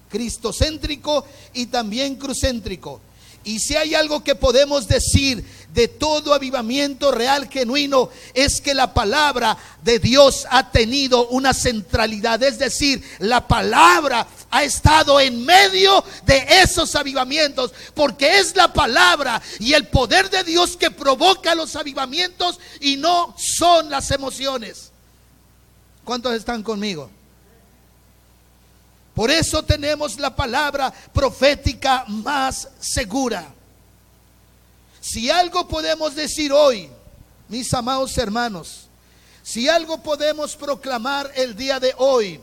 Cristocéntrico 0.10 1.26
y 1.54 1.68
también 1.68 2.16
crucéntrico. 2.16 3.02
Y 3.48 3.60
si 3.60 3.78
hay 3.78 3.96
algo 3.96 4.26
que 4.26 4.36
podemos 4.36 4.90
decir 4.90 5.42
de 5.74 5.88
todo 5.88 6.34
avivamiento 6.34 7.14
real, 7.14 7.48
genuino, 7.50 8.10
es 8.34 8.60
que 8.60 8.74
la 8.74 8.94
palabra 8.94 9.58
de 9.84 10.00
Dios 10.00 10.46
ha 10.50 10.70
tenido 10.70 11.30
una 11.30 11.54
centralidad. 11.54 12.44
Es 12.44 12.60
decir, 12.60 13.02
la 13.20 13.48
palabra 13.48 14.28
ha 14.50 14.64
estado 14.66 15.18
en 15.22 15.46
medio 15.46 16.04
de 16.26 16.46
esos 16.62 16.94
avivamientos, 16.96 17.72
porque 17.94 18.40
es 18.40 18.54
la 18.54 18.74
palabra 18.74 19.42
y 19.60 19.72
el 19.72 19.88
poder 19.88 20.30
de 20.30 20.44
Dios 20.44 20.76
que 20.76 20.92
provoca 20.92 21.56
los 21.56 21.78
avivamientos 21.78 22.60
y 22.82 22.98
no 22.98 23.34
son 23.38 23.90
las 23.90 24.12
emociones. 24.12 24.92
¿Cuántos 26.04 26.34
están 26.34 26.64
conmigo? 26.64 27.10
Por 29.18 29.32
eso 29.32 29.64
tenemos 29.64 30.20
la 30.20 30.36
palabra 30.36 30.94
profética 31.12 32.06
más 32.06 32.68
segura. 32.80 33.52
Si 35.02 35.32
algo 35.32 35.68
podemos 35.68 36.14
decir 36.14 36.54
hoy, 36.54 36.88
mis 37.48 37.74
amados 37.74 38.16
hermanos, 38.20 38.88
si 39.42 39.68
algo 39.68 40.04
podemos 40.04 40.56
proclamar 40.56 41.32
el 41.34 41.56
día 41.56 41.80
de 41.80 41.96
hoy, 41.98 42.40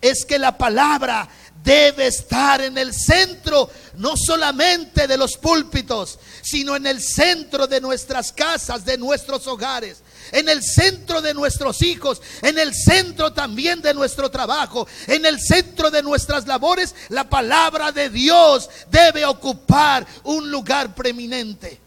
es 0.00 0.24
que 0.24 0.36
la 0.36 0.58
palabra 0.58 1.28
debe 1.62 2.08
estar 2.08 2.60
en 2.60 2.76
el 2.76 2.92
centro, 2.92 3.70
no 3.98 4.14
solamente 4.16 5.06
de 5.06 5.16
los 5.16 5.36
púlpitos, 5.36 6.18
sino 6.42 6.74
en 6.74 6.88
el 6.88 7.00
centro 7.00 7.68
de 7.68 7.80
nuestras 7.80 8.32
casas, 8.32 8.84
de 8.84 8.98
nuestros 8.98 9.46
hogares, 9.46 10.02
en 10.32 10.48
el 10.48 10.62
centro 10.62 11.20
de 11.20 11.34
nuestros 11.34 11.82
hijos, 11.82 12.20
en 12.40 12.58
el 12.58 12.74
centro 12.74 13.32
también 13.32 13.80
de 13.82 13.94
nuestro 13.94 14.30
trabajo, 14.30 14.88
en 15.06 15.24
el 15.26 15.38
centro 15.38 15.90
de 15.90 16.02
nuestras 16.02 16.46
labores. 16.46 16.94
La 17.10 17.28
palabra 17.28 17.92
de 17.92 18.10
Dios 18.10 18.68
debe 18.90 19.24
ocupar 19.24 20.06
un 20.24 20.50
lugar 20.50 20.94
preeminente. 20.94 21.78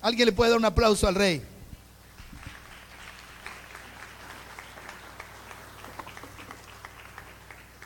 ¿Alguien 0.00 0.26
le 0.26 0.32
puede 0.32 0.52
dar 0.52 0.58
un 0.58 0.64
aplauso 0.64 1.08
al 1.08 1.16
rey? 1.16 1.42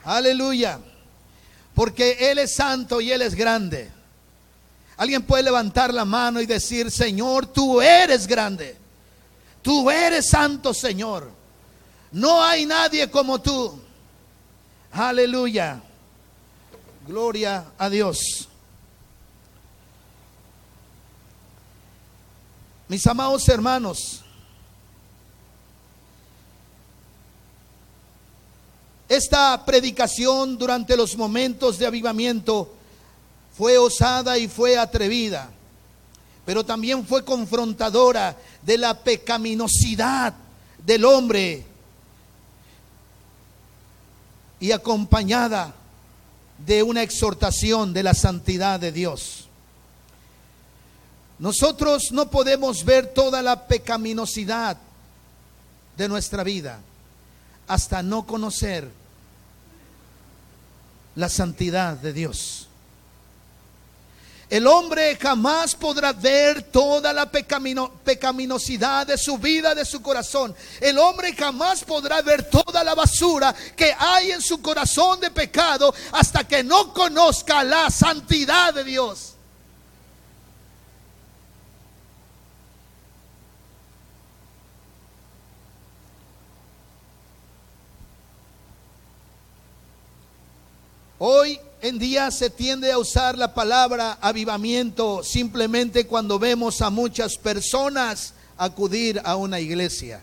Aleluya. 0.05 0.79
Porque 1.75 2.31
Él 2.31 2.39
es 2.39 2.55
santo 2.55 3.01
y 3.01 3.11
Él 3.13 3.23
es 3.23 3.35
grande. 3.35 3.91
Alguien 4.99 5.23
puede 5.23 5.43
levantar 5.43 5.93
la 5.95 6.05
mano 6.05 6.41
y 6.41 6.47
decir, 6.47 6.91
Señor, 6.91 7.47
tú 7.47 7.81
eres 7.81 8.27
grande. 8.27 8.82
Tú 9.63 9.91
eres 9.91 10.29
santo, 10.29 10.75
Señor. 10.75 11.31
No 12.11 12.43
hay 12.43 12.67
nadie 12.67 13.11
como 13.11 13.41
tú. 13.41 13.81
Aleluya. 14.91 15.81
Gloria 17.07 17.65
a 17.79 17.89
Dios. 17.89 18.49
Mis 22.89 23.07
amados 23.07 23.49
hermanos, 23.49 24.23
Esta 29.13 29.63
predicación 29.67 30.57
durante 30.57 30.97
los 30.97 31.19
momentos 31.19 31.79
de 31.79 31.85
avivamiento 31.85 32.73
fue 33.55 33.77
osada 33.77 34.39
y 34.39 34.49
fue 34.49 34.79
atrevida, 34.79 35.51
pero 36.45 36.65
también 36.65 37.07
fue 37.07 37.25
confrontadora 37.25 38.37
de 38.63 38.79
la 38.79 38.99
pecaminosidad 38.99 40.35
del 40.85 41.05
hombre 41.05 41.65
y 44.59 44.73
acompañada 44.73 45.75
de 46.59 46.83
una 46.83 47.03
exhortación 47.03 47.93
de 47.93 48.03
la 48.03 48.15
santidad 48.15 48.81
de 48.81 48.93
Dios. 48.93 49.49
Nosotros 51.39 52.13
no 52.13 52.31
podemos 52.31 52.85
ver 52.85 53.13
toda 53.13 53.43
la 53.43 53.67
pecaminosidad 53.67 54.77
de 55.97 56.09
nuestra 56.09 56.45
vida 56.45 56.81
hasta 57.67 58.03
no 58.03 58.27
conocer 58.27 58.91
la 61.15 61.29
santidad 61.29 61.97
de 61.97 62.13
Dios. 62.13 62.69
El 64.53 64.67
hombre 64.67 65.17
jamás 65.17 65.75
podrá 65.75 66.13
ver 66.13 66.65
toda 66.65 67.11
la 67.15 67.25
pecaminosidad 67.25 69.07
de 69.07 69.17
su 69.17 69.39
vida, 69.39 69.75
de 69.75 69.87
su 69.87 70.03
corazón. 70.03 70.55
El 70.79 70.99
hombre 70.99 71.35
jamás 71.35 71.83
podrá 71.83 72.21
ver 72.21 72.51
toda 72.51 72.85
la 72.85 72.95
basura 72.95 73.55
que 73.75 73.95
hay 73.99 74.33
en 74.33 74.43
su 74.43 74.61
corazón 74.61 75.21
de 75.21 75.31
pecado 75.31 75.95
hasta 76.13 76.47
que 76.47 76.63
no 76.63 76.93
conozca 76.93 77.65
la 77.65 77.89
santidad 77.89 78.75
de 78.75 78.85
Dios. 78.85 79.37
Hoy 91.19 91.59
en 91.83 91.99
día 91.99 92.31
se 92.31 92.49
tiende 92.49 92.93
a 92.93 92.99
usar 92.99 93.37
la 93.37 93.55
palabra 93.55 94.17
avivamiento 94.21 95.25
simplemente 95.25 96.07
cuando 96.07 96.39
vemos 96.39 96.81
a 96.81 96.91
muchas 96.91 97.37
personas 97.37 98.35
acudir 98.57 99.21
a 99.25 99.35
una 99.35 99.59
iglesia. 99.59 100.23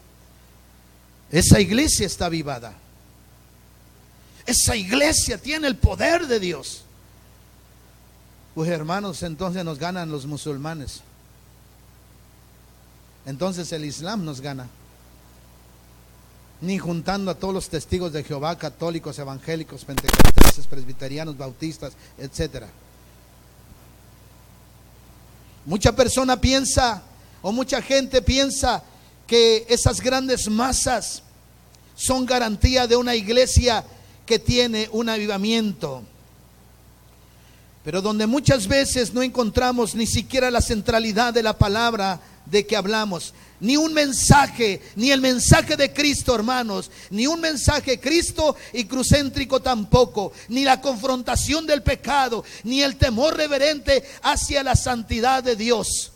Esa 1.29 1.59
iglesia 1.59 2.07
está 2.07 2.27
avivada. 2.27 2.73
Esa 4.45 4.77
iglesia 4.77 5.37
tiene 5.37 5.67
el 5.67 5.75
poder 5.75 6.27
de 6.27 6.39
Dios. 6.39 6.83
Pues 8.55 8.69
hermanos, 8.69 9.21
entonces 9.21 9.63
nos 9.65 9.77
ganan 9.77 10.09
los 10.09 10.25
musulmanes. 10.25 11.01
Entonces 13.25 13.71
el 13.73 13.83
Islam 13.83 14.23
nos 14.23 14.39
gana 14.39 14.69
ni 16.61 16.77
juntando 16.77 17.31
a 17.31 17.35
todos 17.35 17.53
los 17.53 17.69
testigos 17.69 18.11
de 18.11 18.23
Jehová, 18.23 18.57
católicos, 18.57 19.17
evangélicos, 19.19 19.85
pentecostales, 19.85 20.38
presbiterianos, 20.67 21.37
bautistas, 21.37 21.93
etc. 22.17 22.65
Mucha 25.65 25.95
persona 25.95 26.39
piensa, 26.39 27.03
o 27.41 27.51
mucha 27.51 27.81
gente 27.81 28.21
piensa, 28.21 28.83
que 29.27 29.65
esas 29.69 30.01
grandes 30.01 30.49
masas 30.49 31.21
son 31.95 32.25
garantía 32.25 32.87
de 32.87 32.95
una 32.95 33.15
iglesia 33.15 33.83
que 34.25 34.39
tiene 34.39 34.89
un 34.91 35.09
avivamiento. 35.09 36.03
Pero 37.83 38.01
donde 38.01 38.27
muchas 38.27 38.67
veces 38.67 39.13
no 39.13 39.21
encontramos 39.21 39.95
ni 39.95 40.05
siquiera 40.05 40.51
la 40.51 40.61
centralidad 40.61 41.33
de 41.33 41.43
la 41.43 41.57
palabra 41.57 42.19
de 42.49 42.65
que 42.65 42.75
hablamos 42.75 43.33
ni 43.59 43.77
un 43.77 43.93
mensaje, 43.93 44.81
ni 44.95 45.11
el 45.11 45.21
mensaje 45.21 45.75
de 45.75 45.91
Cristo, 45.91 46.33
hermanos, 46.33 46.89
ni 47.09 47.27
un 47.27 47.41
mensaje 47.41 47.99
Cristo 47.99 48.55
y 48.73 48.85
crucéntrico 48.85 49.61
tampoco, 49.61 50.31
ni 50.47 50.63
la 50.63 50.79
confrontación 50.81 51.65
del 51.67 51.83
pecado, 51.83 52.43
ni 52.63 52.81
el 52.81 52.95
temor 52.95 53.35
reverente 53.35 54.03
hacia 54.23 54.63
la 54.63 54.75
santidad 54.75 55.43
de 55.43 55.55
Dios. 55.55 56.11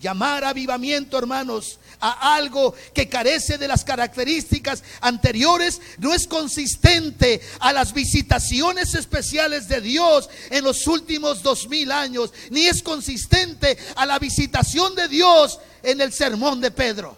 Llamar 0.00 0.44
avivamiento, 0.44 1.18
hermanos, 1.18 1.78
a 2.02 2.34
algo 2.34 2.74
que 2.92 3.08
carece 3.08 3.56
de 3.56 3.68
las 3.68 3.84
características 3.84 4.82
anteriores 5.00 5.80
no 5.98 6.12
es 6.12 6.26
consistente 6.26 7.40
a 7.60 7.72
las 7.72 7.94
visitaciones 7.94 8.94
especiales 8.94 9.68
de 9.68 9.80
Dios 9.80 10.28
en 10.50 10.64
los 10.64 10.86
últimos 10.88 11.42
dos 11.42 11.68
mil 11.68 11.92
años, 11.92 12.32
ni 12.50 12.66
es 12.66 12.82
consistente 12.82 13.78
a 13.94 14.04
la 14.04 14.18
visitación 14.18 14.96
de 14.96 15.06
Dios 15.06 15.60
en 15.82 16.00
el 16.00 16.12
sermón 16.12 16.60
de 16.60 16.72
Pedro. 16.72 17.16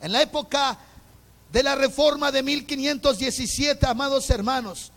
En 0.00 0.12
la 0.12 0.22
época 0.22 0.76
de 1.52 1.62
la 1.62 1.76
reforma 1.76 2.32
de 2.32 2.42
1517, 2.42 3.86
amados 3.86 4.28
hermanos, 4.30 4.90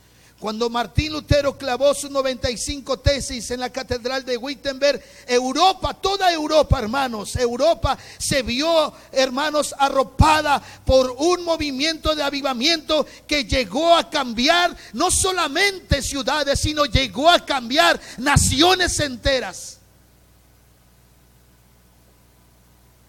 cuando 0.43 0.69
Martín 0.69 1.13
Lutero 1.13 1.57
clavó 1.57 1.93
sus 1.93 2.11
95 2.11 2.99
tesis 2.99 3.49
en 3.51 3.61
la 3.61 3.69
catedral 3.69 4.25
de 4.25 4.35
Wittenberg, 4.35 5.01
Europa, 5.25 5.93
toda 5.93 6.33
Europa, 6.33 6.79
hermanos, 6.79 7.37
Europa 7.37 7.97
se 8.17 8.41
vio, 8.41 8.91
hermanos, 9.13 9.73
arropada 9.79 10.61
por 10.85 11.15
un 11.17 11.45
movimiento 11.45 12.13
de 12.13 12.23
avivamiento 12.23 13.07
que 13.25 13.45
llegó 13.45 13.95
a 13.95 14.09
cambiar 14.09 14.75
no 14.91 15.09
solamente 15.11 16.01
ciudades, 16.01 16.59
sino 16.59 16.83
llegó 16.83 17.29
a 17.29 17.45
cambiar 17.45 17.97
naciones 18.17 18.99
enteras. 18.99 19.79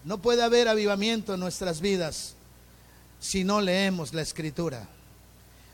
No 0.05 0.21
puede 0.21 0.41
haber 0.41 0.69
avivamiento 0.69 1.33
en 1.33 1.41
nuestras 1.41 1.81
vidas 1.81 2.35
si 3.19 3.43
no 3.43 3.59
leemos 3.59 4.13
la 4.13 4.21
escritura. 4.21 4.87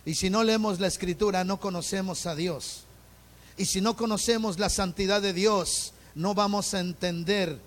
Y 0.05 0.15
si 0.15 0.29
no 0.29 0.43
leemos 0.43 0.79
la 0.79 0.87
escritura, 0.87 1.43
no 1.43 1.59
conocemos 1.59 2.25
a 2.25 2.35
Dios. 2.35 2.85
Y 3.57 3.65
si 3.65 3.81
no 3.81 3.95
conocemos 3.95 4.57
la 4.57 4.69
santidad 4.69 5.21
de 5.21 5.33
Dios, 5.33 5.93
no 6.15 6.33
vamos 6.33 6.73
a 6.73 6.79
entender 6.79 7.59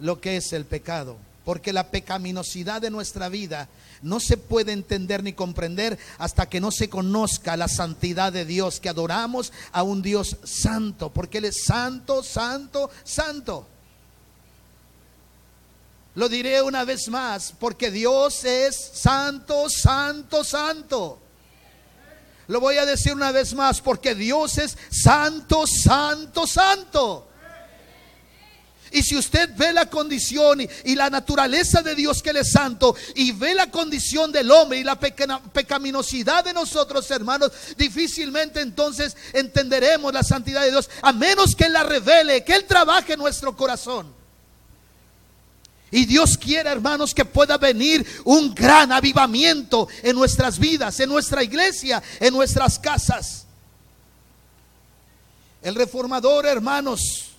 lo 0.00 0.20
que 0.20 0.36
es 0.36 0.52
el 0.52 0.64
pecado. 0.64 1.16
Porque 1.44 1.72
la 1.72 1.90
pecaminosidad 1.90 2.82
de 2.82 2.90
nuestra 2.90 3.30
vida 3.30 3.68
no 4.02 4.20
se 4.20 4.36
puede 4.36 4.72
entender 4.72 5.22
ni 5.22 5.32
comprender 5.32 5.98
hasta 6.18 6.46
que 6.46 6.60
no 6.60 6.70
se 6.70 6.90
conozca 6.90 7.56
la 7.56 7.68
santidad 7.68 8.32
de 8.32 8.44
Dios, 8.44 8.80
que 8.80 8.90
adoramos 8.90 9.52
a 9.72 9.82
un 9.82 10.02
Dios 10.02 10.36
santo, 10.44 11.10
porque 11.10 11.38
Él 11.38 11.46
es 11.46 11.64
santo, 11.64 12.22
santo, 12.22 12.90
santo. 13.02 13.66
Lo 16.18 16.28
diré 16.28 16.60
una 16.60 16.82
vez 16.82 17.08
más, 17.08 17.54
porque 17.60 17.92
Dios 17.92 18.44
es 18.44 18.74
santo, 18.92 19.70
santo, 19.70 20.42
santo. 20.42 21.20
Lo 22.48 22.58
voy 22.58 22.76
a 22.76 22.84
decir 22.84 23.12
una 23.12 23.30
vez 23.30 23.54
más, 23.54 23.80
porque 23.80 24.16
Dios 24.16 24.58
es 24.58 24.76
santo, 24.90 25.64
santo, 25.64 26.44
santo. 26.44 27.28
Y 28.90 29.04
si 29.04 29.16
usted 29.16 29.50
ve 29.56 29.72
la 29.72 29.86
condición 29.86 30.60
y, 30.60 30.96
la 30.96 31.08
naturaleza 31.08 31.82
de 31.82 31.94
Dios 31.94 32.20
que 32.20 32.30
Él 32.30 32.38
es 32.38 32.50
santo 32.50 32.96
y 33.14 33.30
ve 33.30 33.54
la 33.54 33.70
condición 33.70 34.32
del 34.32 34.50
hombre 34.50 34.78
y 34.78 34.82
la 34.82 34.98
pecaminosidad 34.98 36.42
de 36.42 36.52
nosotros, 36.52 37.08
hermanos, 37.12 37.52
difícilmente 37.76 38.60
entonces 38.60 39.16
entenderemos 39.32 40.12
la 40.12 40.24
santidad 40.24 40.62
de 40.62 40.72
Dios, 40.72 40.90
a 41.00 41.12
menos 41.12 41.54
que 41.54 41.66
Él 41.66 41.74
la 41.74 41.84
revele, 41.84 42.42
que 42.42 42.56
Él 42.56 42.64
trabaje 42.64 43.12
en 43.12 43.20
nuestro 43.20 43.56
corazón. 43.56 44.17
Y 45.90 46.04
Dios 46.04 46.36
quiere, 46.36 46.70
hermanos, 46.70 47.14
que 47.14 47.24
pueda 47.24 47.56
venir 47.56 48.06
un 48.24 48.54
gran 48.54 48.92
avivamiento 48.92 49.88
en 50.02 50.14
nuestras 50.16 50.58
vidas, 50.58 51.00
en 51.00 51.08
nuestra 51.08 51.42
iglesia, 51.42 52.02
en 52.20 52.34
nuestras 52.34 52.78
casas. 52.78 53.46
El 55.62 55.74
reformador, 55.74 56.46
hermanos, 56.46 57.30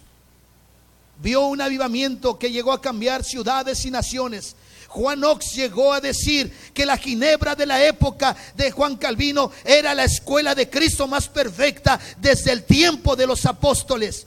vio 1.22 1.48
un 1.48 1.62
avivamiento 1.62 2.40
que 2.40 2.52
llegó 2.52 2.72
a 2.72 2.82
cambiar 2.82 3.24
ciudades 3.24 3.86
y 3.86 3.92
naciones. 3.92 4.56
Juan 4.88 5.20
Knox 5.20 5.54
llegó 5.54 5.94
a 5.94 6.02
decir 6.02 6.52
que 6.74 6.86
la 6.86 6.98
Ginebra 6.98 7.56
de 7.56 7.68
la 7.68 7.86
época 7.86 8.36
de 8.56 8.72
Juan 8.72 8.98
Calvino 8.98 9.52
era 9.64 9.94
la 9.94 10.06
escuela 10.06 10.56
de 10.56 10.68
Cristo 10.68 11.08
más 11.08 11.28
perfecta 11.28 12.00
desde 12.18 12.52
el 12.52 12.64
tiempo 12.64 13.16
de 13.16 13.28
los 13.28 13.46
apóstoles. 13.46 14.26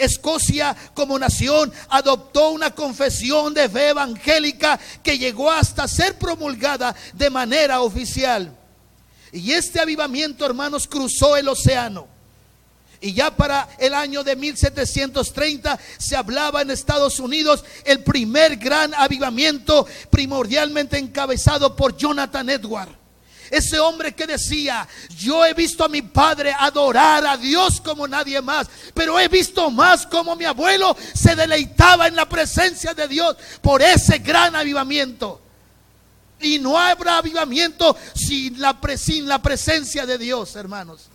Escocia 0.00 0.76
como 0.94 1.18
nación 1.18 1.72
adoptó 1.88 2.50
una 2.50 2.74
confesión 2.74 3.54
de 3.54 3.68
fe 3.68 3.90
evangélica 3.90 4.80
que 5.02 5.18
llegó 5.18 5.50
hasta 5.50 5.86
ser 5.86 6.18
promulgada 6.18 6.94
de 7.12 7.30
manera 7.30 7.82
oficial. 7.82 8.56
Y 9.32 9.52
este 9.52 9.80
avivamiento, 9.80 10.44
hermanos, 10.44 10.88
cruzó 10.88 11.36
el 11.36 11.48
océano. 11.48 12.08
Y 13.00 13.14
ya 13.14 13.34
para 13.34 13.68
el 13.78 13.94
año 13.94 14.22
de 14.22 14.36
1730 14.36 15.78
se 15.98 16.16
hablaba 16.16 16.60
en 16.60 16.70
Estados 16.70 17.18
Unidos 17.18 17.64
el 17.84 18.02
primer 18.02 18.56
gran 18.56 18.92
avivamiento 18.94 19.86
primordialmente 20.10 20.98
encabezado 20.98 21.74
por 21.74 21.96
Jonathan 21.96 22.50
Edward. 22.50 22.99
Ese 23.50 23.80
hombre 23.80 24.14
que 24.14 24.26
decía, 24.26 24.86
yo 25.16 25.44
he 25.44 25.52
visto 25.54 25.84
a 25.84 25.88
mi 25.88 26.02
padre 26.02 26.54
adorar 26.56 27.26
a 27.26 27.36
Dios 27.36 27.80
como 27.80 28.06
nadie 28.06 28.40
más, 28.40 28.68
pero 28.94 29.18
he 29.18 29.26
visto 29.26 29.70
más 29.70 30.06
como 30.06 30.36
mi 30.36 30.44
abuelo 30.44 30.96
se 31.14 31.34
deleitaba 31.34 32.06
en 32.06 32.14
la 32.14 32.28
presencia 32.28 32.94
de 32.94 33.08
Dios 33.08 33.36
por 33.60 33.82
ese 33.82 34.18
gran 34.18 34.54
avivamiento. 34.54 35.40
Y 36.40 36.58
no 36.58 36.78
habrá 36.78 37.18
avivamiento 37.18 37.96
sin 38.14 38.60
la, 38.60 38.78
sin 38.96 39.28
la 39.28 39.42
presencia 39.42 40.06
de 40.06 40.16
Dios, 40.16 40.56
hermanos. 40.56 41.09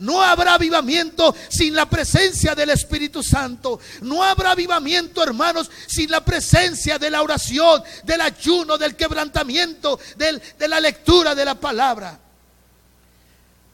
No 0.00 0.22
habrá 0.22 0.54
avivamiento 0.54 1.34
sin 1.48 1.74
la 1.74 1.88
presencia 1.88 2.54
del 2.54 2.70
Espíritu 2.70 3.22
Santo. 3.22 3.78
No 4.02 4.22
habrá 4.22 4.52
avivamiento, 4.52 5.22
hermanos, 5.22 5.70
sin 5.86 6.10
la 6.10 6.24
presencia 6.24 6.98
de 6.98 7.10
la 7.10 7.22
oración, 7.22 7.82
del 8.04 8.20
ayuno, 8.20 8.76
del 8.76 8.96
quebrantamiento, 8.96 9.98
de 10.16 10.68
la 10.68 10.80
lectura 10.80 11.34
de 11.34 11.44
la 11.44 11.54
palabra. 11.54 12.18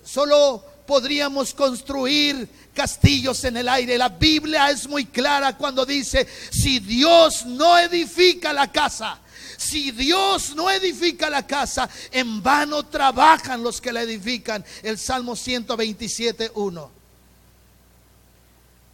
Solo 0.05 0.65
podríamos 0.87 1.53
construir 1.55 2.49
castillos 2.73 3.45
en 3.45 3.57
el 3.57 3.69
aire. 3.69 3.99
La 3.99 4.09
Biblia 4.09 4.71
es 4.71 4.89
muy 4.89 5.07
clara 5.07 5.57
cuando 5.57 5.85
dice, 5.87 6.27
si 6.51 6.79
Dios 6.79 7.47
no 7.47 7.79
edifica 7.79 8.53
la 8.53 8.71
casa, 8.71 9.21
si 9.57 9.91
Dios 9.91 10.55
no 10.55 10.71
edifica 10.71 11.31
la 11.31 11.47
casa, 11.47 11.89
en 12.11 12.43
vano 12.43 12.85
trabajan 12.85 13.63
los 13.63 13.81
que 13.81 13.93
la 13.93 14.03
edifican. 14.03 14.65
El 14.83 14.99
Salmo 14.99 15.37
127, 15.37 16.53
1. 16.55 16.91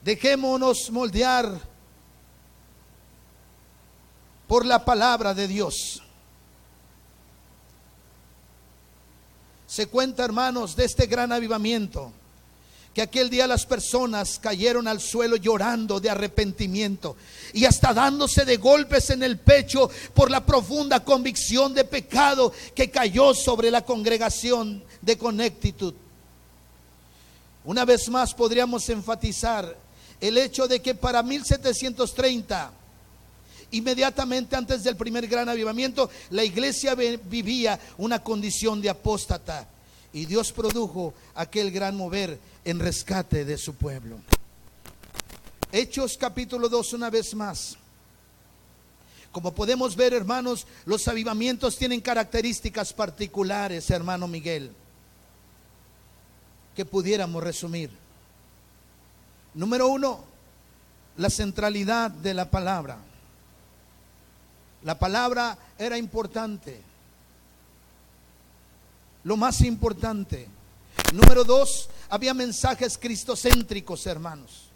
Dejémonos 0.03 0.91
moldear 0.91 1.61
por 4.47 4.67
la 4.67 4.85
palabra 4.85 5.35
de 5.35 5.49
Dios. 5.49 6.03
Se 9.67 9.87
cuenta, 9.87 10.25
hermanos, 10.25 10.77
de 10.77 10.85
este 10.85 11.07
gran 11.07 11.33
avivamiento 11.33 12.13
que 12.95 13.03
aquel 13.03 13.31
día 13.31 13.47
las 13.47 13.65
personas 13.65 14.39
cayeron 14.39 14.87
al 14.87 15.01
suelo 15.01 15.37
llorando 15.37 15.99
de 15.99 16.11
arrepentimiento 16.11 17.17
y 17.55 17.65
hasta 17.65 17.95
dándose 17.95 18.45
de 18.45 18.59
golpes 18.59 19.11
en 19.11 19.23
el 19.23 19.39
pecho 19.39 19.91
por 20.13 20.31
la 20.31 20.45
profunda 20.45 21.01
convicción 21.01 21.73
de 21.73 21.85
pecado 21.85 22.53
que 22.75 22.91
cayó 22.91 23.35
sobre 23.35 23.71
la 23.71 23.83
congregación 23.83 24.83
de 25.01 25.17
Connecticut. 25.17 25.97
Una 27.65 27.85
vez 27.85 28.09
más 28.09 28.35
podríamos 28.35 28.89
enfatizar 28.89 29.75
el 30.21 30.37
hecho 30.37 30.69
de 30.69 30.83
que 30.83 30.95
para 30.95 31.23
1730, 31.23 32.73
inmediatamente 33.71 34.55
antes 34.55 34.85
del 34.85 34.97
primer 34.97 35.27
gran 35.29 35.49
avivamiento, 35.49 36.11
la 36.31 36.45
iglesia 36.45 36.95
vivía 36.95 37.81
una 37.97 38.23
condición 38.23 38.83
de 38.83 38.91
apóstata 38.91 39.67
y 40.13 40.27
Dios 40.27 40.53
produjo 40.53 41.15
aquel 41.35 41.71
gran 41.71 41.97
mover 41.97 42.39
en 42.65 42.79
rescate 42.79 43.45
de 43.45 43.59
su 43.59 43.75
pueblo. 43.75 44.19
Hechos 45.71 46.17
capítulo 46.19 46.69
2 46.69 46.93
una 46.93 47.11
vez 47.11 47.35
más. 47.35 47.77
Como 49.33 49.55
podemos 49.55 49.97
ver, 49.97 50.13
hermanos, 50.13 50.67
los 50.85 51.09
avivamientos 51.09 51.79
tienen 51.79 52.03
características 52.03 52.93
particulares, 52.93 53.91
hermano 53.91 54.29
Miguel, 54.29 54.73
que 56.77 56.85
pudiéramos 56.85 57.43
resumir. 57.43 57.91
Número 59.55 59.89
uno, 59.89 60.25
la 61.17 61.31
centralidad 61.31 62.11
de 62.11 62.35
la 62.35 62.51
palabra. 62.51 62.99
La 64.83 64.99
palabra 64.99 65.57
era 65.79 65.97
importante. 65.97 66.83
Lo 69.25 69.37
más 69.37 69.63
importante. 69.63 70.49
Número 71.13 71.45
dos, 71.45 71.89
había 72.13 72.35
mensajes 72.35 72.99
cristocéntricos, 72.99 74.07
hermanos. 74.07 74.69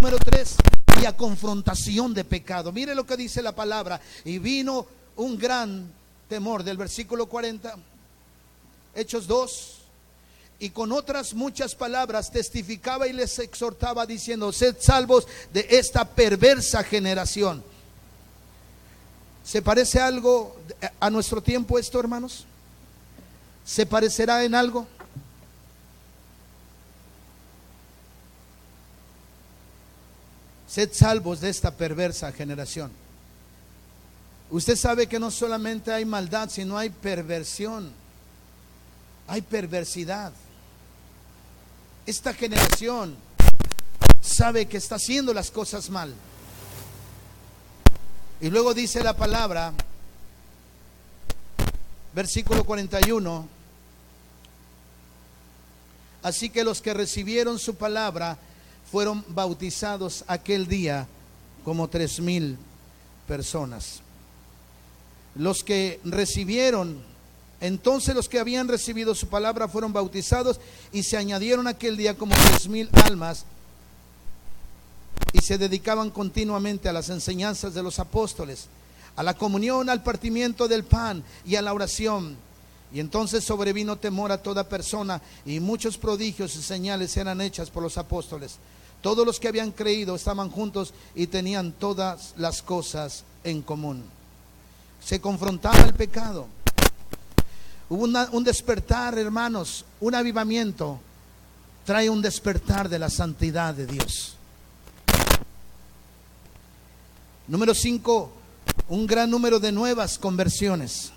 Número 0.00 0.18
tres, 0.18 0.56
había 0.86 1.16
confrontación 1.16 2.12
de 2.12 2.24
pecado. 2.24 2.72
Mire 2.72 2.96
lo 2.96 3.06
que 3.06 3.16
dice 3.16 3.40
la 3.42 3.54
palabra. 3.54 4.00
Y 4.24 4.40
vino 4.40 4.84
un 5.14 5.38
gran 5.38 5.88
temor 6.28 6.64
del 6.64 6.76
versículo 6.76 7.26
40, 7.26 7.76
Hechos 8.96 9.28
2. 9.28 9.78
Y 10.58 10.70
con 10.70 10.90
otras 10.90 11.32
muchas 11.32 11.76
palabras 11.76 12.32
testificaba 12.32 13.06
y 13.06 13.12
les 13.12 13.38
exhortaba 13.38 14.04
diciendo, 14.04 14.50
sed 14.52 14.74
salvos 14.80 15.28
de 15.52 15.64
esta 15.70 16.04
perversa 16.04 16.82
generación. 16.82 17.62
¿Se 19.44 19.62
parece 19.62 20.00
algo 20.00 20.56
a 20.98 21.08
nuestro 21.08 21.40
tiempo 21.40 21.78
esto, 21.78 22.00
hermanos? 22.00 22.46
¿Se 23.64 23.86
parecerá 23.86 24.42
en 24.42 24.56
algo? 24.56 24.88
Sed 30.72 30.94
salvos 30.94 31.42
de 31.42 31.50
esta 31.50 31.70
perversa 31.70 32.32
generación. 32.32 32.90
Usted 34.48 34.74
sabe 34.74 35.06
que 35.06 35.18
no 35.18 35.30
solamente 35.30 35.92
hay 35.92 36.06
maldad, 36.06 36.48
sino 36.48 36.78
hay 36.78 36.88
perversión. 36.88 37.92
Hay 39.26 39.42
perversidad. 39.42 40.32
Esta 42.06 42.32
generación 42.32 43.14
sabe 44.22 44.64
que 44.64 44.78
está 44.78 44.94
haciendo 44.94 45.34
las 45.34 45.50
cosas 45.50 45.90
mal. 45.90 46.14
Y 48.40 48.48
luego 48.48 48.72
dice 48.72 49.04
la 49.04 49.14
palabra, 49.14 49.74
versículo 52.14 52.64
41, 52.64 53.46
así 56.22 56.48
que 56.48 56.64
los 56.64 56.80
que 56.80 56.94
recibieron 56.94 57.58
su 57.58 57.74
palabra, 57.74 58.38
fueron 58.92 59.24
bautizados 59.28 60.22
aquel 60.26 60.68
día 60.68 61.08
como 61.64 61.88
tres 61.88 62.20
mil 62.20 62.58
personas. 63.26 64.02
Los 65.34 65.64
que 65.64 65.98
recibieron, 66.04 67.02
entonces 67.62 68.14
los 68.14 68.28
que 68.28 68.38
habían 68.38 68.68
recibido 68.68 69.14
su 69.14 69.28
palabra 69.28 69.66
fueron 69.66 69.94
bautizados 69.94 70.60
y 70.92 71.04
se 71.04 71.16
añadieron 71.16 71.66
aquel 71.68 71.96
día 71.96 72.18
como 72.18 72.34
tres 72.34 72.68
mil 72.68 72.90
almas 73.04 73.46
y 75.32 75.40
se 75.40 75.56
dedicaban 75.56 76.10
continuamente 76.10 76.90
a 76.90 76.92
las 76.92 77.08
enseñanzas 77.08 77.72
de 77.72 77.82
los 77.82 77.98
apóstoles, 77.98 78.66
a 79.16 79.22
la 79.22 79.32
comunión, 79.32 79.88
al 79.88 80.02
partimiento 80.02 80.68
del 80.68 80.84
pan 80.84 81.24
y 81.46 81.56
a 81.56 81.62
la 81.62 81.72
oración. 81.72 82.36
Y 82.92 83.00
entonces 83.00 83.42
sobrevino 83.42 83.96
temor 83.96 84.32
a 84.32 84.42
toda 84.42 84.68
persona 84.68 85.22
y 85.46 85.60
muchos 85.60 85.96
prodigios 85.96 86.54
y 86.56 86.62
señales 86.62 87.16
eran 87.16 87.40
hechas 87.40 87.70
por 87.70 87.82
los 87.82 87.96
apóstoles. 87.96 88.58
Todos 89.02 89.26
los 89.26 89.38
que 89.38 89.48
habían 89.48 89.72
creído 89.72 90.14
estaban 90.14 90.50
juntos 90.50 90.94
y 91.14 91.26
tenían 91.26 91.72
todas 91.72 92.32
las 92.36 92.62
cosas 92.62 93.24
en 93.44 93.60
común. 93.60 94.02
Se 95.04 95.20
confrontaba 95.20 95.80
el 95.80 95.92
pecado. 95.92 96.46
Hubo 97.90 98.04
un 98.04 98.44
despertar, 98.44 99.18
hermanos, 99.18 99.84
un 100.00 100.14
avivamiento. 100.14 100.98
Trae 101.84 102.08
un 102.08 102.22
despertar 102.22 102.88
de 102.88 102.98
la 102.98 103.10
santidad 103.10 103.74
de 103.74 103.86
Dios. 103.86 104.36
Número 107.48 107.74
5, 107.74 108.32
un 108.88 109.06
gran 109.06 109.28
número 109.28 109.58
de 109.58 109.72
nuevas 109.72 110.16
conversiones. 110.16 111.10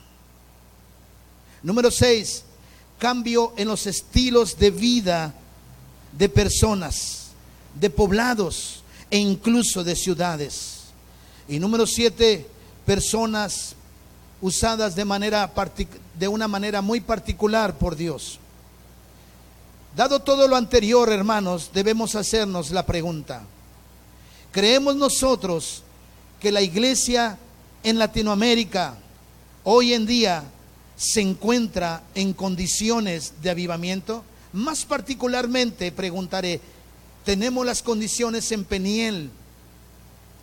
Número 1.62 1.92
6, 1.92 2.44
cambio 2.98 3.54
en 3.58 3.68
los 3.68 3.86
estilos 3.86 4.58
de 4.58 4.72
vida 4.72 5.34
de 6.12 6.30
personas, 6.30 7.25
de 7.80 7.90
poblados 7.90 8.84
e 9.12 9.18
incluso 9.18 9.84
de 9.84 9.96
ciudades. 9.96 10.86
Y 11.48 11.60
número 11.60 11.86
7, 11.86 12.48
personas 12.86 13.76
usadas 14.42 14.96
de, 14.96 15.06
manera, 15.06 15.52
de 16.18 16.28
una 16.28 16.48
manera 16.48 16.82
muy 16.82 17.02
particular 17.02 17.78
por 17.78 17.96
Dios. 17.96 18.40
Dado 19.96 20.20
todo 20.20 20.48
lo 20.48 20.56
anterior, 20.56 21.12
hermanos, 21.12 21.72
debemos 21.74 22.16
hacernos 22.16 22.72
la 22.72 22.86
pregunta. 22.86 23.44
¿Creemos 24.52 24.96
nosotros 24.96 25.84
que 26.40 26.52
la 26.52 26.62
iglesia 26.62 27.38
en 27.84 27.98
Latinoamérica 27.98 28.98
hoy 29.64 29.94
en 29.94 30.06
día 30.06 30.44
se 30.98 31.22
encuentra 31.22 32.04
en 32.14 32.34
condiciones 32.34 33.34
de 33.42 33.50
avivamiento? 33.50 34.24
Más 34.54 34.86
particularmente 34.86 35.92
preguntaré, 35.92 36.60
¿tenemos 37.26 37.66
las 37.66 37.82
condiciones 37.82 38.52
en 38.52 38.64
Peniel? 38.64 39.32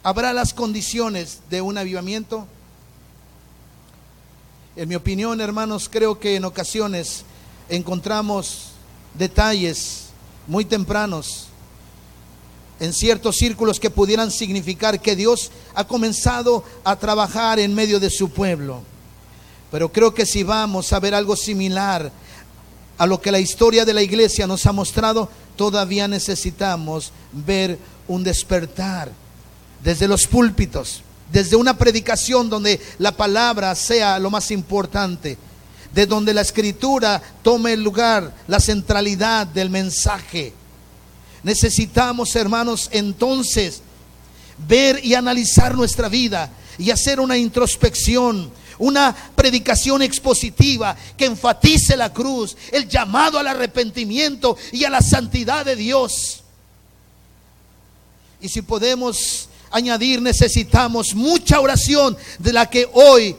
¿Habrá 0.02 0.32
las 0.32 0.52
condiciones 0.52 1.38
de 1.48 1.62
un 1.62 1.78
avivamiento? 1.78 2.46
En 4.74 4.88
mi 4.88 4.96
opinión, 4.96 5.40
hermanos, 5.40 5.88
creo 5.88 6.18
que 6.18 6.36
en 6.36 6.44
ocasiones 6.44 7.24
encontramos 7.68 8.72
detalles 9.14 10.06
muy 10.46 10.64
tempranos 10.64 11.46
en 12.80 12.92
ciertos 12.92 13.36
círculos 13.36 13.78
que 13.78 13.90
pudieran 13.90 14.32
significar 14.32 15.00
que 15.00 15.14
Dios 15.14 15.52
ha 15.74 15.86
comenzado 15.86 16.64
a 16.82 16.96
trabajar 16.96 17.60
en 17.60 17.74
medio 17.74 18.00
de 18.00 18.10
su 18.10 18.30
pueblo. 18.30 18.82
Pero 19.70 19.92
creo 19.92 20.12
que 20.12 20.26
si 20.26 20.42
vamos 20.42 20.92
a 20.92 20.98
ver 20.98 21.14
algo 21.14 21.36
similar 21.36 22.10
a 22.98 23.06
lo 23.06 23.20
que 23.20 23.30
la 23.30 23.38
historia 23.38 23.84
de 23.84 23.94
la 23.94 24.02
iglesia 24.02 24.46
nos 24.46 24.66
ha 24.66 24.72
mostrado, 24.72 25.28
todavía 25.56 26.08
necesitamos 26.08 27.12
ver 27.32 27.78
un 28.08 28.24
despertar 28.24 29.10
desde 29.82 30.08
los 30.08 30.26
púlpitos, 30.26 31.02
desde 31.30 31.56
una 31.56 31.76
predicación 31.76 32.50
donde 32.50 32.80
la 32.98 33.12
palabra 33.12 33.74
sea 33.74 34.18
lo 34.18 34.30
más 34.30 34.50
importante, 34.50 35.38
de 35.94 36.06
donde 36.06 36.34
la 36.34 36.40
escritura 36.40 37.22
tome 37.42 37.74
el 37.74 37.82
lugar, 37.82 38.34
la 38.46 38.60
centralidad 38.60 39.46
del 39.46 39.70
mensaje. 39.70 40.52
Necesitamos, 41.42 42.34
hermanos, 42.36 42.88
entonces 42.92 43.82
ver 44.68 45.04
y 45.04 45.14
analizar 45.14 45.74
nuestra 45.74 46.08
vida 46.08 46.50
y 46.78 46.90
hacer 46.90 47.20
una 47.20 47.36
introspección, 47.36 48.50
una 48.82 49.14
predicación 49.36 50.02
expositiva 50.02 50.96
que 51.16 51.26
enfatice 51.26 51.96
la 51.96 52.12
cruz, 52.12 52.56
el 52.72 52.88
llamado 52.88 53.38
al 53.38 53.46
arrepentimiento 53.46 54.56
y 54.72 54.82
a 54.84 54.90
la 54.90 55.00
santidad 55.00 55.64
de 55.64 55.76
Dios. 55.76 56.42
Y 58.40 58.48
si 58.48 58.62
podemos 58.62 59.48
añadir, 59.70 60.20
necesitamos 60.20 61.14
mucha 61.14 61.60
oración 61.60 62.16
de 62.40 62.52
la 62.52 62.68
que 62.68 62.88
hoy 62.92 63.36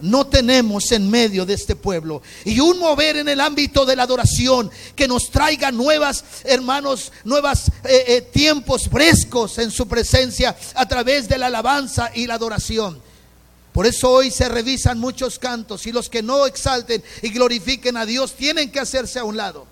no 0.00 0.26
tenemos 0.26 0.90
en 0.92 1.10
medio 1.10 1.44
de 1.44 1.52
este 1.52 1.76
pueblo. 1.76 2.22
Y 2.46 2.58
un 2.60 2.78
mover 2.78 3.18
en 3.18 3.28
el 3.28 3.42
ámbito 3.42 3.84
de 3.84 3.96
la 3.96 4.04
adoración 4.04 4.70
que 4.94 5.06
nos 5.06 5.30
traiga 5.30 5.70
nuevas, 5.70 6.24
hermanos, 6.42 7.12
nuevos 7.22 7.68
eh, 7.84 8.04
eh, 8.06 8.22
tiempos 8.32 8.88
frescos 8.88 9.58
en 9.58 9.70
su 9.70 9.86
presencia 9.86 10.56
a 10.74 10.88
través 10.88 11.28
de 11.28 11.36
la 11.36 11.48
alabanza 11.48 12.10
y 12.14 12.26
la 12.26 12.34
adoración. 12.34 13.04
Por 13.76 13.86
eso 13.86 14.10
hoy 14.10 14.30
se 14.30 14.48
revisan 14.48 14.98
muchos 14.98 15.38
cantos 15.38 15.86
y 15.86 15.92
los 15.92 16.08
que 16.08 16.22
no 16.22 16.46
exalten 16.46 17.04
y 17.20 17.28
glorifiquen 17.28 17.98
a 17.98 18.06
Dios 18.06 18.32
tienen 18.32 18.72
que 18.72 18.80
hacerse 18.80 19.18
a 19.18 19.24
un 19.24 19.36
lado. 19.36 19.66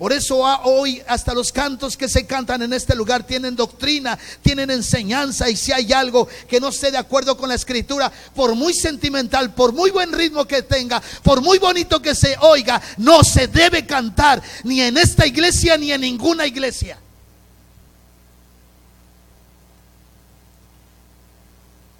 Por 0.00 0.12
eso 0.12 0.38
hoy 0.64 1.00
hasta 1.06 1.32
los 1.32 1.52
cantos 1.52 1.96
que 1.96 2.08
se 2.08 2.26
cantan 2.26 2.62
en 2.62 2.72
este 2.72 2.96
lugar 2.96 3.24
tienen 3.24 3.54
doctrina, 3.54 4.18
tienen 4.42 4.68
enseñanza 4.72 5.48
y 5.48 5.54
si 5.54 5.70
hay 5.70 5.92
algo 5.92 6.26
que 6.48 6.58
no 6.58 6.70
esté 6.70 6.90
de 6.90 6.98
acuerdo 6.98 7.36
con 7.36 7.48
la 7.48 7.54
escritura, 7.54 8.10
por 8.34 8.56
muy 8.56 8.74
sentimental, 8.74 9.54
por 9.54 9.72
muy 9.72 9.92
buen 9.92 10.12
ritmo 10.12 10.44
que 10.44 10.62
tenga, 10.62 11.00
por 11.22 11.40
muy 11.40 11.58
bonito 11.58 12.02
que 12.02 12.16
se 12.16 12.36
oiga, 12.40 12.82
no 12.96 13.22
se 13.22 13.46
debe 13.46 13.86
cantar 13.86 14.42
ni 14.64 14.80
en 14.80 14.98
esta 14.98 15.24
iglesia 15.24 15.76
ni 15.76 15.92
en 15.92 16.00
ninguna 16.00 16.48
iglesia. 16.48 16.98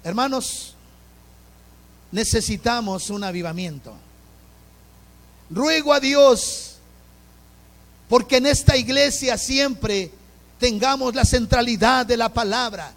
Hermanos, 0.03 0.74
necesitamos 2.15 3.09
un 3.09 3.25
avivamiento. 3.25 3.93
Ruego 5.49 5.91
a 5.91 5.99
Dios 5.99 6.77
porque 8.07 8.37
en 8.37 8.45
esta 8.45 8.77
iglesia 8.77 9.37
siempre 9.37 10.11
tengamos 10.57 11.13
la 11.13 11.25
centralidad 11.25 12.05
de 12.05 12.15
la 12.15 12.29
palabra. 12.29 12.93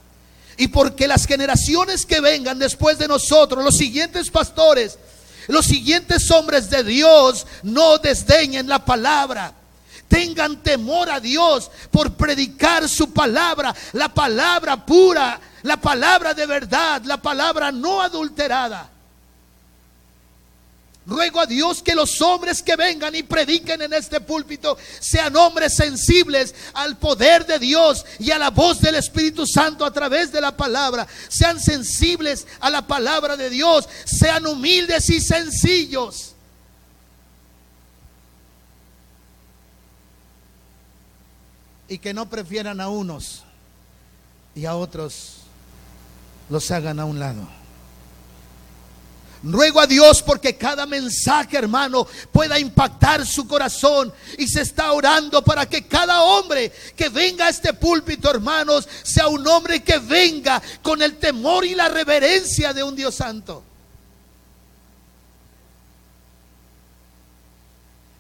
Y 0.56 0.68
porque 0.68 1.08
las 1.08 1.26
generaciones 1.26 2.06
que 2.06 2.20
vengan 2.20 2.60
después 2.60 2.96
de 2.96 3.08
nosotros, 3.08 3.64
los 3.64 3.76
siguientes 3.76 4.30
pastores, 4.30 4.96
los 5.48 5.66
siguientes 5.66 6.30
hombres 6.30 6.70
de 6.70 6.84
Dios, 6.84 7.44
no 7.64 7.98
desdeñen 7.98 8.68
la 8.68 8.84
palabra. 8.84 9.52
Tengan 10.06 10.62
temor 10.62 11.10
a 11.10 11.18
Dios 11.18 11.72
por 11.90 12.12
predicar 12.14 12.88
su 12.88 13.12
palabra, 13.12 13.74
la 13.94 14.14
palabra 14.14 14.86
pura, 14.86 15.40
la 15.62 15.76
palabra 15.76 16.34
de 16.34 16.46
verdad, 16.46 17.02
la 17.04 17.16
palabra 17.16 17.72
no 17.72 18.00
adulterada. 18.00 18.92
Ruego 21.08 21.40
a 21.40 21.46
Dios 21.46 21.82
que 21.82 21.94
los 21.94 22.20
hombres 22.20 22.62
que 22.62 22.76
vengan 22.76 23.14
y 23.14 23.22
prediquen 23.22 23.80
en 23.80 23.94
este 23.94 24.20
púlpito 24.20 24.76
sean 25.00 25.34
hombres 25.36 25.74
sensibles 25.74 26.54
al 26.74 26.98
poder 26.98 27.46
de 27.46 27.58
Dios 27.58 28.04
y 28.18 28.30
a 28.30 28.38
la 28.38 28.50
voz 28.50 28.82
del 28.82 28.94
Espíritu 28.94 29.46
Santo 29.46 29.86
a 29.86 29.90
través 29.90 30.30
de 30.32 30.42
la 30.42 30.54
palabra. 30.54 31.08
Sean 31.30 31.58
sensibles 31.58 32.46
a 32.60 32.68
la 32.68 32.86
palabra 32.86 33.38
de 33.38 33.48
Dios. 33.48 33.88
Sean 34.04 34.46
humildes 34.46 35.08
y 35.08 35.22
sencillos. 35.22 36.34
Y 41.88 41.96
que 41.96 42.12
no 42.12 42.28
prefieran 42.28 42.82
a 42.82 42.90
unos 42.90 43.44
y 44.54 44.66
a 44.66 44.76
otros 44.76 45.38
los 46.50 46.70
hagan 46.70 47.00
a 47.00 47.06
un 47.06 47.18
lado. 47.18 47.57
Ruego 49.42 49.80
a 49.80 49.86
Dios 49.86 50.22
porque 50.22 50.56
cada 50.56 50.84
mensaje, 50.84 51.56
hermano, 51.56 52.06
pueda 52.32 52.58
impactar 52.58 53.24
su 53.24 53.46
corazón. 53.46 54.12
Y 54.36 54.48
se 54.48 54.62
está 54.62 54.92
orando 54.92 55.42
para 55.42 55.66
que 55.66 55.86
cada 55.86 56.22
hombre 56.22 56.72
que 56.96 57.08
venga 57.08 57.46
a 57.46 57.50
este 57.50 57.72
púlpito, 57.72 58.30
hermanos, 58.30 58.88
sea 59.02 59.28
un 59.28 59.46
hombre 59.46 59.82
que 59.82 59.98
venga 59.98 60.60
con 60.82 61.02
el 61.02 61.18
temor 61.18 61.64
y 61.64 61.74
la 61.74 61.88
reverencia 61.88 62.72
de 62.72 62.82
un 62.82 62.96
Dios 62.96 63.14
santo. 63.14 63.62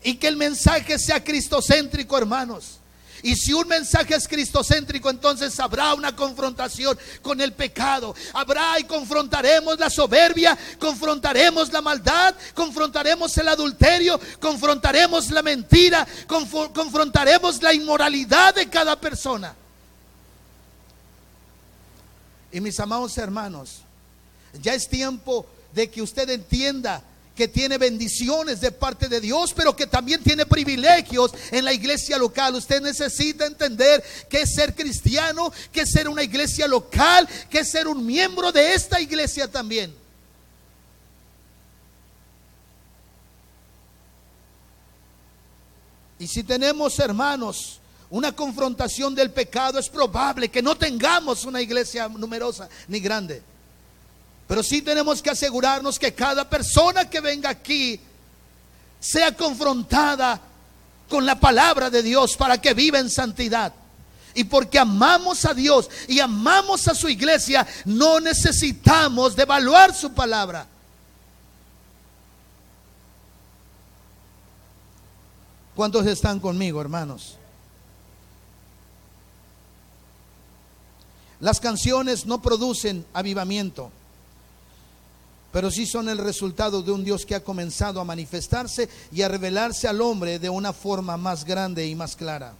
Y 0.04 0.14
que 0.14 0.28
el 0.28 0.36
mensaje 0.36 0.98
sea 0.98 1.22
cristocéntrico, 1.22 2.16
hermanos. 2.16 2.78
Y 3.22 3.34
si 3.36 3.52
un 3.52 3.66
mensaje 3.66 4.14
es 4.14 4.28
cristocéntrico, 4.28 5.10
entonces 5.10 5.58
habrá 5.58 5.94
una 5.94 6.14
confrontación 6.14 6.98
con 7.22 7.40
el 7.40 7.52
pecado. 7.52 8.14
Habrá 8.32 8.78
y 8.78 8.84
confrontaremos 8.84 9.78
la 9.78 9.90
soberbia, 9.90 10.56
confrontaremos 10.78 11.72
la 11.72 11.80
maldad, 11.80 12.34
confrontaremos 12.54 13.36
el 13.38 13.48
adulterio, 13.48 14.20
confrontaremos 14.40 15.30
la 15.30 15.42
mentira, 15.42 16.06
confrontaremos 16.72 17.62
la 17.62 17.74
inmoralidad 17.74 18.54
de 18.54 18.68
cada 18.68 18.98
persona. 19.00 19.54
Y 22.52 22.60
mis 22.60 22.78
amados 22.80 23.16
hermanos, 23.18 23.82
ya 24.62 24.74
es 24.74 24.88
tiempo 24.88 25.46
de 25.72 25.90
que 25.90 26.02
usted 26.02 26.28
entienda 26.30 27.02
que 27.38 27.46
tiene 27.46 27.78
bendiciones 27.78 28.60
de 28.60 28.72
parte 28.72 29.08
de 29.08 29.20
Dios, 29.20 29.52
pero 29.54 29.76
que 29.76 29.86
también 29.86 30.20
tiene 30.24 30.44
privilegios 30.44 31.30
en 31.52 31.64
la 31.64 31.72
iglesia 31.72 32.18
local. 32.18 32.56
Usted 32.56 32.82
necesita 32.82 33.46
entender 33.46 34.02
que 34.28 34.40
es 34.40 34.56
ser 34.56 34.74
cristiano, 34.74 35.52
que 35.70 35.82
es 35.82 35.92
ser 35.92 36.08
una 36.08 36.24
iglesia 36.24 36.66
local, 36.66 37.28
que 37.48 37.60
es 37.60 37.70
ser 37.70 37.86
un 37.86 38.04
miembro 38.04 38.50
de 38.50 38.74
esta 38.74 39.00
iglesia 39.00 39.46
también. 39.46 39.94
Y 46.18 46.26
si 46.26 46.42
tenemos 46.42 46.98
hermanos 46.98 47.78
una 48.10 48.34
confrontación 48.34 49.14
del 49.14 49.30
pecado, 49.30 49.78
es 49.78 49.88
probable 49.88 50.48
que 50.48 50.60
no 50.60 50.76
tengamos 50.76 51.44
una 51.44 51.62
iglesia 51.62 52.08
numerosa 52.08 52.68
ni 52.88 52.98
grande. 52.98 53.44
Pero 54.48 54.62
sí 54.62 54.82
tenemos 54.82 55.22
que 55.22 55.30
asegurarnos 55.30 55.98
que 55.98 56.14
cada 56.14 56.48
persona 56.48 57.08
que 57.08 57.20
venga 57.20 57.50
aquí 57.50 58.00
sea 58.98 59.36
confrontada 59.36 60.40
con 61.08 61.24
la 61.24 61.38
palabra 61.38 61.90
de 61.90 62.02
Dios 62.02 62.36
para 62.36 62.60
que 62.60 62.72
viva 62.74 62.98
en 62.98 63.10
santidad. 63.10 63.74
Y 64.34 64.44
porque 64.44 64.78
amamos 64.78 65.44
a 65.44 65.52
Dios 65.52 65.90
y 66.08 66.18
amamos 66.20 66.88
a 66.88 66.94
su 66.94 67.08
iglesia, 67.08 67.66
no 67.84 68.20
necesitamos 68.20 69.36
devaluar 69.36 69.94
su 69.94 70.12
palabra. 70.12 70.66
¿Cuántos 75.74 76.06
están 76.06 76.40
conmigo, 76.40 76.80
hermanos? 76.80 77.36
Las 81.40 81.60
canciones 81.60 82.26
no 82.26 82.42
producen 82.42 83.06
avivamiento, 83.12 83.92
pero 85.52 85.70
sí 85.70 85.86
son 85.86 86.08
el 86.08 86.18
resultado 86.18 86.82
de 86.82 86.92
un 86.92 87.04
Dios 87.04 87.24
que 87.24 87.34
ha 87.34 87.42
comenzado 87.42 88.00
a 88.00 88.04
manifestarse 88.04 88.88
y 89.10 89.22
a 89.22 89.28
revelarse 89.28 89.88
al 89.88 90.00
hombre 90.00 90.38
de 90.38 90.50
una 90.50 90.72
forma 90.72 91.16
más 91.16 91.44
grande 91.44 91.86
y 91.86 91.94
más 91.94 92.16
clara. 92.16 92.52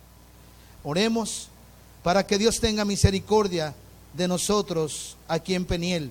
Oremos 0.85 1.49
para 2.03 2.27
que 2.27 2.39
Dios 2.39 2.61
tenga 2.61 2.85
misericordia 2.85 3.75
de 4.15 4.29
nosotros 4.29 5.17
aquí 5.27 5.55
en 5.55 5.65
Peniel 5.65 6.11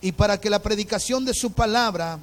y 0.00 0.12
para 0.12 0.40
que 0.40 0.50
la 0.50 0.58
predicación 0.60 1.24
de 1.24 1.34
su 1.34 1.52
palabra 1.52 2.18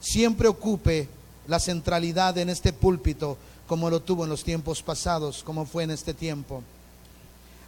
siempre 0.00 0.48
ocupe 0.48 1.08
la 1.46 1.60
centralidad 1.60 2.38
en 2.38 2.48
este 2.48 2.72
púlpito 2.72 3.36
como 3.66 3.88
lo 3.88 4.00
tuvo 4.00 4.24
en 4.24 4.30
los 4.30 4.44
tiempos 4.44 4.82
pasados, 4.82 5.42
como 5.42 5.64
fue 5.64 5.84
en 5.84 5.92
este 5.92 6.12
tiempo. 6.12 6.62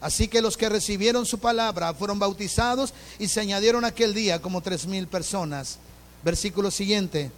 Así 0.05 0.29
que 0.29 0.43
los 0.43 0.59
que 0.59 0.69
recibieron 0.69 1.25
su 1.25 1.39
palabra 1.39 1.95
fueron 1.95 2.19
bautizados 2.19 2.93
y 3.19 3.27
se 3.27 3.41
añadieron 3.41 3.87
aquel 3.87 4.13
día 4.13 4.43
como 4.43 4.61
tres 4.61 4.85
mil 4.85 5.07
personas. 5.07 5.79
Versículo 6.23 6.71
siguiente. 6.71 7.33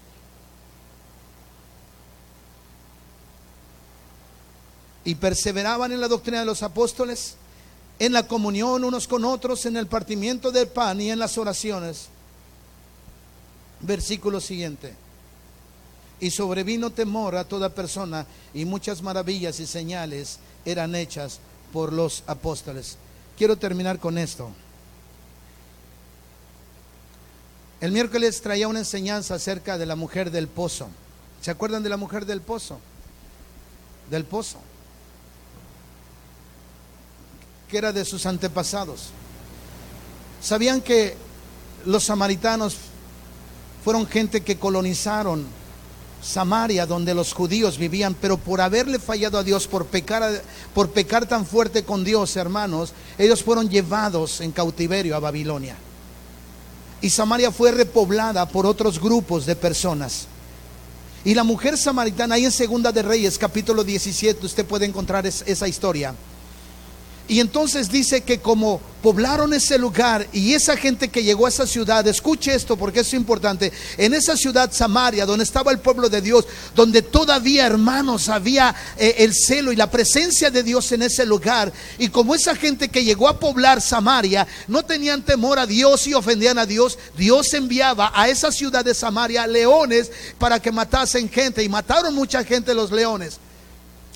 Y 5.04 5.14
perseveraban 5.14 5.92
en 5.92 6.00
la 6.00 6.08
doctrina 6.08 6.40
de 6.40 6.44
los 6.44 6.64
apóstoles, 6.64 7.36
en 8.00 8.12
la 8.12 8.26
comunión 8.26 8.82
unos 8.82 9.06
con 9.06 9.24
otros, 9.24 9.64
en 9.66 9.76
el 9.76 9.86
partimiento 9.86 10.50
del 10.50 10.66
pan 10.66 11.00
y 11.00 11.12
en 11.12 11.20
las 11.20 11.38
oraciones. 11.38 12.08
Versículo 13.78 14.40
siguiente. 14.40 14.92
Y 16.18 16.32
sobrevino 16.32 16.90
temor 16.90 17.36
a 17.36 17.44
toda 17.44 17.68
persona 17.68 18.26
y 18.52 18.64
muchas 18.64 19.02
maravillas 19.02 19.60
y 19.60 19.68
señales 19.68 20.40
eran 20.64 20.96
hechas 20.96 21.38
por 21.76 21.92
los 21.92 22.24
apóstoles. 22.26 22.96
Quiero 23.36 23.58
terminar 23.58 23.98
con 23.98 24.16
esto. 24.16 24.48
El 27.82 27.92
miércoles 27.92 28.40
traía 28.40 28.66
una 28.66 28.78
enseñanza 28.78 29.34
acerca 29.34 29.76
de 29.76 29.84
la 29.84 29.94
mujer 29.94 30.30
del 30.30 30.48
pozo. 30.48 30.88
¿Se 31.42 31.50
acuerdan 31.50 31.82
de 31.82 31.90
la 31.90 31.98
mujer 31.98 32.24
del 32.24 32.40
pozo? 32.40 32.80
Del 34.08 34.24
pozo. 34.24 34.56
Que 37.68 37.76
era 37.76 37.92
de 37.92 38.06
sus 38.06 38.24
antepasados. 38.24 39.10
¿Sabían 40.40 40.80
que 40.80 41.14
los 41.84 42.04
samaritanos 42.04 42.78
fueron 43.84 44.06
gente 44.06 44.40
que 44.40 44.58
colonizaron 44.58 45.44
Samaria, 46.22 46.86
donde 46.86 47.14
los 47.14 47.32
judíos 47.32 47.78
vivían, 47.78 48.14
pero 48.14 48.36
por 48.36 48.60
haberle 48.60 48.98
fallado 48.98 49.38
a 49.38 49.42
Dios, 49.42 49.66
por 49.66 49.86
pecar, 49.86 50.42
por 50.74 50.90
pecar 50.90 51.26
tan 51.26 51.46
fuerte 51.46 51.84
con 51.84 52.04
Dios, 52.04 52.36
hermanos, 52.36 52.92
ellos 53.18 53.42
fueron 53.42 53.68
llevados 53.68 54.40
en 54.40 54.52
cautiverio 54.52 55.16
a 55.16 55.20
Babilonia. 55.20 55.76
Y 57.00 57.10
Samaria 57.10 57.52
fue 57.52 57.70
repoblada 57.72 58.48
por 58.48 58.66
otros 58.66 59.00
grupos 59.00 59.46
de 59.46 59.54
personas. 59.54 60.26
Y 61.24 61.34
la 61.34 61.44
mujer 61.44 61.76
samaritana, 61.76 62.36
ahí 62.36 62.44
en 62.44 62.52
Segunda 62.52 62.92
de 62.92 63.02
Reyes, 63.02 63.36
capítulo 63.36 63.84
17, 63.84 64.46
usted 64.46 64.64
puede 64.64 64.86
encontrar 64.86 65.26
esa 65.26 65.68
historia. 65.68 66.14
Y 67.28 67.40
entonces 67.40 67.90
dice 67.90 68.20
que 68.20 68.38
como 68.38 68.80
poblaron 69.02 69.52
ese 69.52 69.78
lugar 69.78 70.26
y 70.32 70.54
esa 70.54 70.76
gente 70.76 71.08
que 71.08 71.22
llegó 71.22 71.46
a 71.46 71.48
esa 71.48 71.66
ciudad, 71.66 72.06
escuche 72.06 72.54
esto 72.54 72.76
porque 72.76 73.00
es 73.00 73.14
importante, 73.14 73.72
en 73.98 74.14
esa 74.14 74.36
ciudad 74.36 74.72
Samaria, 74.72 75.26
donde 75.26 75.44
estaba 75.44 75.70
el 75.70 75.78
pueblo 75.78 76.08
de 76.08 76.20
Dios, 76.20 76.44
donde 76.74 77.02
todavía 77.02 77.66
hermanos 77.66 78.28
había 78.28 78.74
eh, 78.96 79.16
el 79.18 79.32
celo 79.34 79.70
y 79.70 79.76
la 79.76 79.90
presencia 79.90 80.50
de 80.50 80.62
Dios 80.62 80.90
en 80.92 81.02
ese 81.02 81.24
lugar, 81.24 81.72
y 81.98 82.08
como 82.08 82.34
esa 82.34 82.54
gente 82.56 82.88
que 82.88 83.04
llegó 83.04 83.28
a 83.28 83.38
poblar 83.38 83.80
Samaria 83.80 84.46
no 84.66 84.84
tenían 84.84 85.22
temor 85.22 85.58
a 85.58 85.66
Dios 85.66 86.06
y 86.06 86.14
ofendían 86.14 86.58
a 86.58 86.66
Dios, 86.66 86.98
Dios 87.16 87.52
enviaba 87.54 88.12
a 88.14 88.28
esa 88.28 88.50
ciudad 88.50 88.84
de 88.84 88.94
Samaria 88.94 89.46
leones 89.46 90.10
para 90.38 90.60
que 90.60 90.72
matasen 90.72 91.28
gente 91.28 91.62
y 91.62 91.68
mataron 91.68 92.14
mucha 92.14 92.42
gente 92.44 92.74
los 92.74 92.90
leones. 92.90 93.38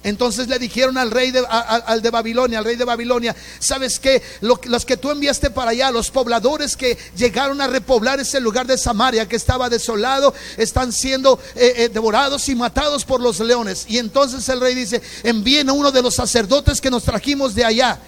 Entonces 0.03 0.49
le 0.49 0.59
dijeron 0.59 0.97
al 0.97 1.11
rey 1.11 1.31
de, 1.31 1.45
al 1.47 2.01
de 2.01 2.11
Babilonia, 2.11 2.59
al 2.59 2.65
rey 2.65 2.77
de 2.77 2.85
Babilonia, 2.85 3.37
¿sabes 3.59 3.99
qué? 3.99 4.23
los 4.41 4.87
que 4.87 4.97
tú 4.97 5.11
enviaste 5.11 5.51
para 5.51 5.73
allá, 5.73 5.91
los 5.91 6.11
pobladores 6.11 6.75
que 6.75 6.97
llegaron 7.17 7.61
a 7.61 7.67
repoblar 7.67 8.19
ese 8.19 8.41
lugar 8.41 8.67
de 8.67 8.79
Samaria 8.79 9.29
que 9.29 9.37
estaba 9.37 9.69
desolado, 9.69 10.33
están 10.57 10.93
siendo 10.93 11.39
eh, 11.55 11.75
eh, 11.77 11.89
devorados 11.91 12.49
y 12.49 12.55
matados 12.55 13.05
por 13.05 13.21
los 13.21 13.41
leones. 13.41 13.85
Y 13.89 13.99
entonces 13.99 14.49
el 14.49 14.61
rey 14.61 14.75
dice, 14.75 15.03
envíen 15.23 15.69
a 15.69 15.75
uno 15.75 15.93
de 15.93 16.01
los 16.01 16.15
sacerdotes 16.15 16.81
que 16.81 16.91
nos 16.91 17.03
trajimos 17.03 17.55
de 17.55 17.67
allá. 17.67 18.01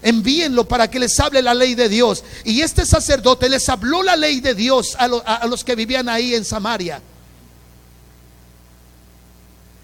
Envíenlo 0.00 0.66
para 0.66 0.88
que 0.88 1.00
les 1.00 1.18
hable 1.20 1.42
la 1.42 1.52
ley 1.52 1.74
de 1.74 1.90
Dios. 1.90 2.24
Y 2.44 2.62
este 2.62 2.86
sacerdote 2.86 3.50
les 3.50 3.68
habló 3.68 4.02
la 4.02 4.16
ley 4.16 4.40
de 4.40 4.54
Dios 4.54 4.96
a 4.98 5.46
los 5.46 5.64
que 5.64 5.74
vivían 5.74 6.08
ahí 6.08 6.34
en 6.34 6.44
Samaria 6.44 7.02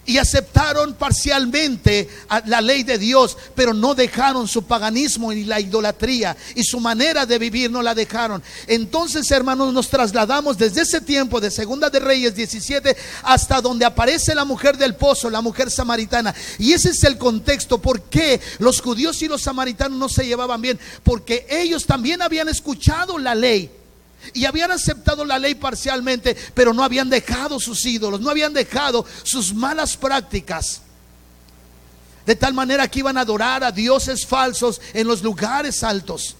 y 0.06 0.18
aceptaron 0.18 0.94
parcialmente 0.94 2.08
la 2.46 2.60
ley 2.60 2.82
de 2.82 2.98
Dios, 2.98 3.36
pero 3.54 3.72
no 3.72 3.94
dejaron 3.94 4.48
su 4.48 4.64
paganismo 4.64 5.32
y 5.32 5.44
la 5.44 5.60
idolatría 5.60 6.36
y 6.54 6.64
su 6.64 6.80
manera 6.80 7.26
de 7.26 7.38
vivir 7.38 7.70
no 7.70 7.82
la 7.82 7.94
dejaron. 7.94 8.42
Entonces, 8.66 9.30
hermanos, 9.30 9.72
nos 9.72 9.88
trasladamos 9.88 10.58
desde 10.58 10.82
ese 10.82 11.00
tiempo 11.00 11.40
de 11.40 11.50
Segunda 11.50 11.90
de 11.90 12.00
Reyes 12.00 12.34
17 12.34 12.96
hasta 13.22 13.60
donde 13.60 13.84
aparece 13.84 14.34
la 14.34 14.44
mujer 14.44 14.76
del 14.76 14.94
pozo, 14.94 15.30
la 15.30 15.40
mujer 15.40 15.70
samaritana. 15.70 16.34
Y 16.58 16.72
ese 16.72 16.90
es 16.90 17.02
el 17.04 17.18
contexto 17.18 17.78
por 17.80 18.02
qué 18.02 18.40
los 18.58 18.80
judíos 18.80 19.22
y 19.22 19.28
los 19.28 19.42
samaritanos 19.42 19.98
no 19.98 20.08
se 20.08 20.26
llevaban 20.26 20.60
bien, 20.60 20.78
porque 21.02 21.46
ellos 21.48 21.86
también 21.86 22.22
habían 22.22 22.48
escuchado 22.48 23.18
la 23.18 23.34
ley 23.34 23.70
y 24.32 24.44
habían 24.44 24.70
aceptado 24.70 25.24
la 25.24 25.38
ley 25.38 25.54
parcialmente, 25.54 26.36
pero 26.54 26.72
no 26.72 26.82
habían 26.82 27.10
dejado 27.10 27.60
sus 27.60 27.84
ídolos, 27.84 28.20
no 28.20 28.30
habían 28.30 28.52
dejado 28.52 29.04
sus 29.22 29.52
malas 29.52 29.96
prácticas. 29.96 30.80
De 32.26 32.34
tal 32.34 32.54
manera 32.54 32.88
que 32.88 33.00
iban 33.00 33.18
a 33.18 33.20
adorar 33.20 33.62
a 33.62 33.70
dioses 33.70 34.26
falsos 34.26 34.80
en 34.94 35.06
los 35.06 35.22
lugares 35.22 35.82
altos. 35.82 36.36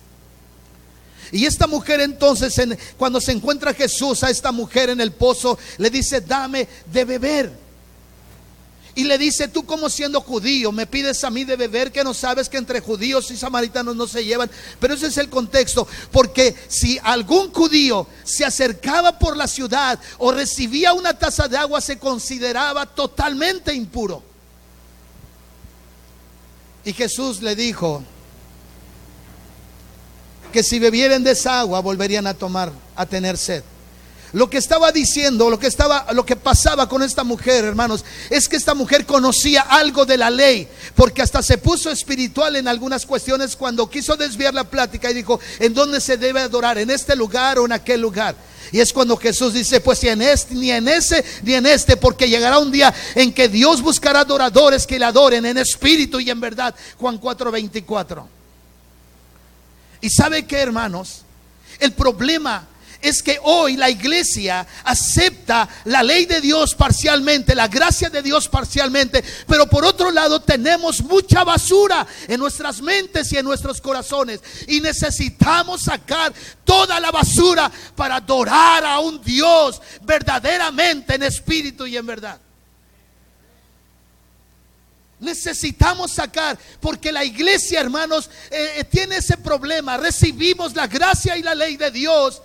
Y 1.30 1.46
esta 1.46 1.66
mujer 1.66 2.00
entonces, 2.00 2.54
cuando 2.96 3.20
se 3.20 3.32
encuentra 3.32 3.74
Jesús 3.74 4.22
a 4.22 4.30
esta 4.30 4.52
mujer 4.52 4.90
en 4.90 5.00
el 5.00 5.12
pozo, 5.12 5.58
le 5.78 5.90
dice, 5.90 6.20
dame 6.20 6.68
de 6.90 7.04
beber. 7.04 7.63
Y 8.96 9.04
le 9.04 9.18
dice, 9.18 9.48
tú 9.48 9.66
como 9.66 9.90
siendo 9.90 10.20
judío, 10.20 10.70
me 10.70 10.86
pides 10.86 11.24
a 11.24 11.30
mí 11.30 11.44
de 11.44 11.56
beber 11.56 11.90
que 11.90 12.04
no 12.04 12.14
sabes 12.14 12.48
que 12.48 12.58
entre 12.58 12.80
judíos 12.80 13.28
y 13.32 13.36
samaritanos 13.36 13.96
no 13.96 14.06
se 14.06 14.24
llevan. 14.24 14.48
Pero 14.78 14.94
ese 14.94 15.08
es 15.08 15.18
el 15.18 15.28
contexto, 15.28 15.88
porque 16.12 16.54
si 16.68 16.98
algún 17.02 17.52
judío 17.52 18.06
se 18.22 18.44
acercaba 18.44 19.18
por 19.18 19.36
la 19.36 19.48
ciudad 19.48 19.98
o 20.18 20.30
recibía 20.30 20.92
una 20.92 21.18
taza 21.18 21.48
de 21.48 21.56
agua, 21.56 21.80
se 21.80 21.98
consideraba 21.98 22.86
totalmente 22.86 23.74
impuro. 23.74 24.22
Y 26.84 26.92
Jesús 26.92 27.42
le 27.42 27.56
dijo 27.56 28.02
que 30.52 30.62
si 30.62 30.78
bebieren 30.78 31.24
de 31.24 31.32
esa 31.32 31.58
agua 31.58 31.80
volverían 31.80 32.28
a 32.28 32.34
tomar, 32.34 32.70
a 32.94 33.06
tener 33.06 33.36
sed. 33.36 33.64
Lo 34.34 34.50
que 34.50 34.58
estaba 34.58 34.90
diciendo, 34.90 35.48
lo 35.48 35.60
que 35.60 35.68
estaba, 35.68 36.06
lo 36.12 36.26
que 36.26 36.34
pasaba 36.34 36.88
con 36.88 37.04
esta 37.04 37.22
mujer, 37.22 37.64
hermanos, 37.64 38.04
es 38.30 38.48
que 38.48 38.56
esta 38.56 38.74
mujer 38.74 39.06
conocía 39.06 39.60
algo 39.60 40.04
de 40.04 40.18
la 40.18 40.28
ley, 40.28 40.66
porque 40.96 41.22
hasta 41.22 41.40
se 41.40 41.56
puso 41.56 41.88
espiritual 41.88 42.56
en 42.56 42.66
algunas 42.66 43.06
cuestiones 43.06 43.54
cuando 43.54 43.88
quiso 43.88 44.16
desviar 44.16 44.52
la 44.52 44.64
plática 44.64 45.08
y 45.08 45.14
dijo, 45.14 45.38
¿en 45.60 45.72
dónde 45.72 46.00
se 46.00 46.16
debe 46.16 46.40
adorar? 46.40 46.78
¿En 46.78 46.90
este 46.90 47.14
lugar 47.14 47.60
o 47.60 47.64
en 47.64 47.70
aquel 47.70 48.00
lugar? 48.00 48.34
Y 48.72 48.80
es 48.80 48.92
cuando 48.92 49.16
Jesús 49.16 49.52
dice, 49.52 49.80
pues 49.80 50.02
ni 50.02 50.08
en 50.08 50.22
este, 50.22 50.54
ni 50.56 50.72
en 50.72 50.88
ese, 50.88 51.24
ni 51.44 51.54
en 51.54 51.66
este, 51.66 51.96
porque 51.96 52.28
llegará 52.28 52.58
un 52.58 52.72
día 52.72 52.92
en 53.14 53.32
que 53.32 53.48
Dios 53.48 53.82
buscará 53.82 54.20
adoradores 54.20 54.84
que 54.84 54.98
le 54.98 55.04
adoren 55.04 55.46
en 55.46 55.58
espíritu 55.58 56.18
y 56.18 56.28
en 56.28 56.40
verdad. 56.40 56.74
Juan 56.98 57.20
4:24. 57.20 58.26
Y 60.00 60.10
sabe 60.10 60.44
que, 60.44 60.56
hermanos, 60.58 61.20
el 61.78 61.92
problema 61.92 62.66
es 63.00 63.22
que 63.22 63.38
hoy 63.42 63.76
la 63.76 63.90
iglesia 63.90 64.66
acepta 64.84 65.68
la 65.84 66.02
ley 66.02 66.26
de 66.26 66.40
Dios 66.40 66.74
parcialmente, 66.74 67.54
la 67.54 67.68
gracia 67.68 68.10
de 68.10 68.22
Dios 68.22 68.48
parcialmente, 68.48 69.22
pero 69.46 69.68
por 69.68 69.84
otro 69.84 70.10
lado 70.10 70.40
tenemos 70.40 71.02
mucha 71.02 71.44
basura 71.44 72.06
en 72.28 72.40
nuestras 72.40 72.80
mentes 72.80 73.32
y 73.32 73.38
en 73.38 73.44
nuestros 73.44 73.80
corazones 73.80 74.40
y 74.68 74.80
necesitamos 74.80 75.82
sacar 75.82 76.32
toda 76.64 76.98
la 77.00 77.10
basura 77.10 77.70
para 77.94 78.16
adorar 78.16 78.84
a 78.84 78.98
un 79.00 79.22
Dios 79.22 79.80
verdaderamente 80.02 81.14
en 81.14 81.22
espíritu 81.24 81.86
y 81.86 81.96
en 81.96 82.06
verdad. 82.06 82.40
Necesitamos 85.20 86.12
sacar, 86.12 86.58
porque 86.80 87.10
la 87.10 87.24
iglesia, 87.24 87.80
hermanos, 87.80 88.28
eh, 88.50 88.74
eh, 88.76 88.84
tiene 88.84 89.16
ese 89.16 89.36
problema. 89.38 89.96
Recibimos 89.96 90.74
la 90.74 90.86
gracia 90.86 91.36
y 91.36 91.42
la 91.42 91.54
ley 91.54 91.76
de 91.76 91.90
Dios, 91.90 92.42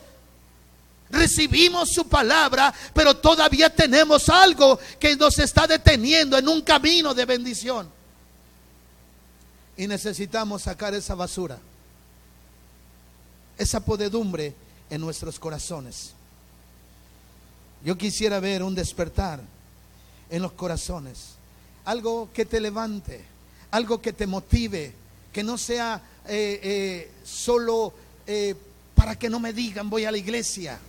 recibimos 1.10 1.90
su 1.90 2.08
palabra, 2.08 2.74
pero 2.94 3.18
todavía 3.18 3.74
tenemos 3.74 4.30
algo 4.30 4.80
que 5.00 5.16
nos 5.16 5.40
está 5.40 5.68
deteniendo 5.68 6.38
en 6.38 6.48
un 6.48 6.62
camino 6.62 7.14
de 7.14 7.26
bendición. 7.26 7.90
Y 9.78 9.88
necesitamos 9.88 10.64
sacar 10.64 10.94
esa 10.94 11.16
basura, 11.16 11.58
esa 13.58 13.80
podedumbre 13.80 14.54
en 14.90 15.02
nuestros 15.02 15.40
corazones. 15.40 16.14
Yo 17.84 17.98
quisiera 17.98 18.40
ver 18.40 18.62
un 18.62 18.76
despertar 18.76 19.42
en 20.30 20.42
los 20.42 20.52
corazones, 20.52 21.36
algo 21.86 22.30
que 22.34 22.46
te 22.46 22.60
levante, 22.60 23.24
algo 23.72 24.02
que 24.02 24.14
te 24.14 24.28
motive, 24.28 24.94
que 25.32 25.44
no 25.44 25.58
sea 25.58 26.02
eh, 26.28 26.60
eh, 26.62 27.12
solo 27.24 27.94
eh, 28.28 28.54
para 28.96 29.18
que 29.18 29.30
no 29.30 29.40
me 29.40 29.54
digan 29.54 29.90
voy 29.90 30.06
a 30.06 30.12
la 30.12 30.18
iglesia 30.18 30.80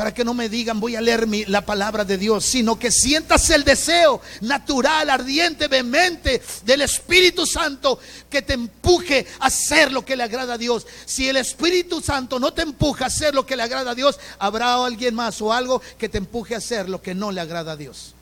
para 0.00 0.14
que 0.14 0.24
no 0.24 0.32
me 0.32 0.48
digan 0.48 0.80
voy 0.80 0.96
a 0.96 1.00
leer 1.02 1.28
la 1.48 1.60
palabra 1.60 2.06
de 2.06 2.16
Dios, 2.16 2.46
sino 2.46 2.78
que 2.78 2.90
sientas 2.90 3.50
el 3.50 3.64
deseo 3.64 4.22
natural, 4.40 5.10
ardiente, 5.10 5.68
vehemente 5.68 6.40
del 6.64 6.80
Espíritu 6.80 7.44
Santo 7.44 7.98
que 8.30 8.40
te 8.40 8.54
empuje 8.54 9.26
a 9.38 9.48
hacer 9.48 9.92
lo 9.92 10.02
que 10.02 10.16
le 10.16 10.22
agrada 10.22 10.54
a 10.54 10.56
Dios. 10.56 10.86
Si 11.04 11.28
el 11.28 11.36
Espíritu 11.36 12.00
Santo 12.00 12.40
no 12.40 12.50
te 12.54 12.62
empuja 12.62 13.04
a 13.04 13.08
hacer 13.08 13.34
lo 13.34 13.44
que 13.44 13.56
le 13.56 13.62
agrada 13.62 13.90
a 13.90 13.94
Dios, 13.94 14.18
habrá 14.38 14.82
alguien 14.82 15.14
más 15.14 15.42
o 15.42 15.52
algo 15.52 15.82
que 15.98 16.08
te 16.08 16.16
empuje 16.16 16.54
a 16.54 16.58
hacer 16.58 16.88
lo 16.88 17.02
que 17.02 17.14
no 17.14 17.30
le 17.30 17.42
agrada 17.42 17.72
a 17.72 17.76
Dios. 17.76 18.14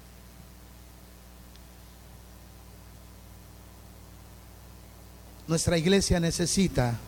Nuestra 5.46 5.78
iglesia 5.78 6.18
necesita 6.18 6.98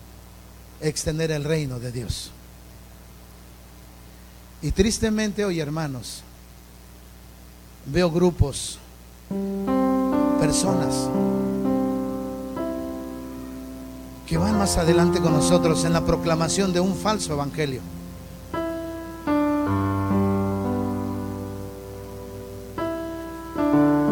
extender 0.81 1.33
el 1.33 1.43
reino 1.43 1.81
de 1.81 1.91
Dios. 1.91 2.31
Y 4.63 4.73
tristemente 4.73 5.45
hoy, 5.45 5.59
hermanos, 5.59 6.23
veo 7.87 8.11
grupos, 8.11 8.79
personas 10.39 11.09
que 14.27 14.37
van 14.37 14.59
más 14.59 14.77
adelante 14.77 15.21
con 15.21 15.33
nosotros 15.33 15.85
en 15.85 15.95
la 15.95 16.05
proclamación 16.05 16.73
de 16.75 16.81
un 16.81 16.95
falso 16.95 17.33
evangelio. 17.33 17.81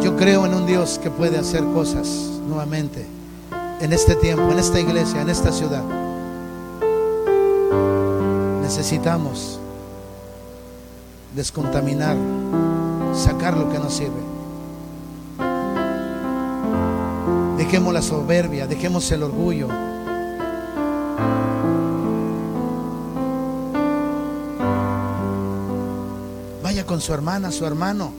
Yo 0.02 0.16
creo 0.16 0.46
en 0.46 0.54
un 0.54 0.66
Dios 0.66 0.98
que 0.98 1.10
puede 1.10 1.36
hacer 1.36 1.62
cosas 1.74 2.08
nuevamente 2.48 3.06
en 3.80 3.92
este 3.92 4.14
tiempo, 4.14 4.50
en 4.50 4.58
esta 4.58 4.80
iglesia, 4.80 5.20
en 5.20 5.28
esta 5.28 5.52
ciudad. 5.52 5.84
Necesitamos 8.62 9.60
descontaminar, 11.34 12.16
sacar 13.14 13.56
lo 13.56 13.70
que 13.70 13.78
no 13.78 13.90
sirve. 13.90 14.28
Dejemos 17.56 17.92
la 17.92 18.02
soberbia, 18.02 18.66
dejemos 18.66 19.10
el 19.10 19.22
orgullo. 19.22 19.68
Vaya 26.62 26.86
con 26.86 27.00
su 27.00 27.12
hermana, 27.12 27.50
su 27.50 27.66
hermano, 27.66 28.12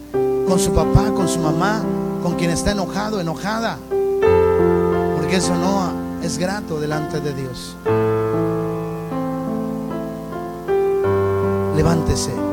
con 0.47 0.59
su 0.59 0.73
papá, 0.73 1.11
con 1.15 1.27
su 1.27 1.39
mamá, 1.39 1.81
con 2.21 2.35
quien 2.35 2.51
está 2.51 2.71
enojado, 2.71 3.19
enojada. 3.19 3.77
Porque 5.17 5.37
eso 5.37 5.55
no 5.55 5.91
es 6.21 6.37
grato 6.37 6.79
delante 6.79 7.21
de 7.21 7.33
Dios. 7.33 7.75
Levántese 11.75 12.48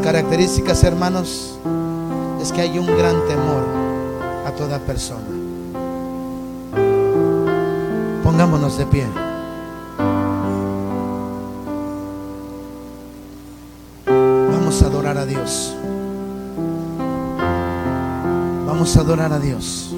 características, 0.00 0.82
hermanos, 0.84 1.58
es 2.40 2.52
que 2.52 2.62
hay 2.62 2.78
un 2.78 2.86
gran 2.86 3.16
temor 3.28 3.64
a 4.46 4.52
toda 4.52 4.78
persona. 4.78 5.26
Pongámonos 8.24 8.78
de 8.78 8.86
pie. 8.86 9.06
Vamos 14.06 14.82
a 14.82 14.86
adorar 14.86 15.18
a 15.18 15.26
Dios. 15.26 15.74
Vamos 18.66 18.96
a 18.96 19.00
adorar 19.00 19.32
a 19.32 19.38
Dios. 19.38 19.94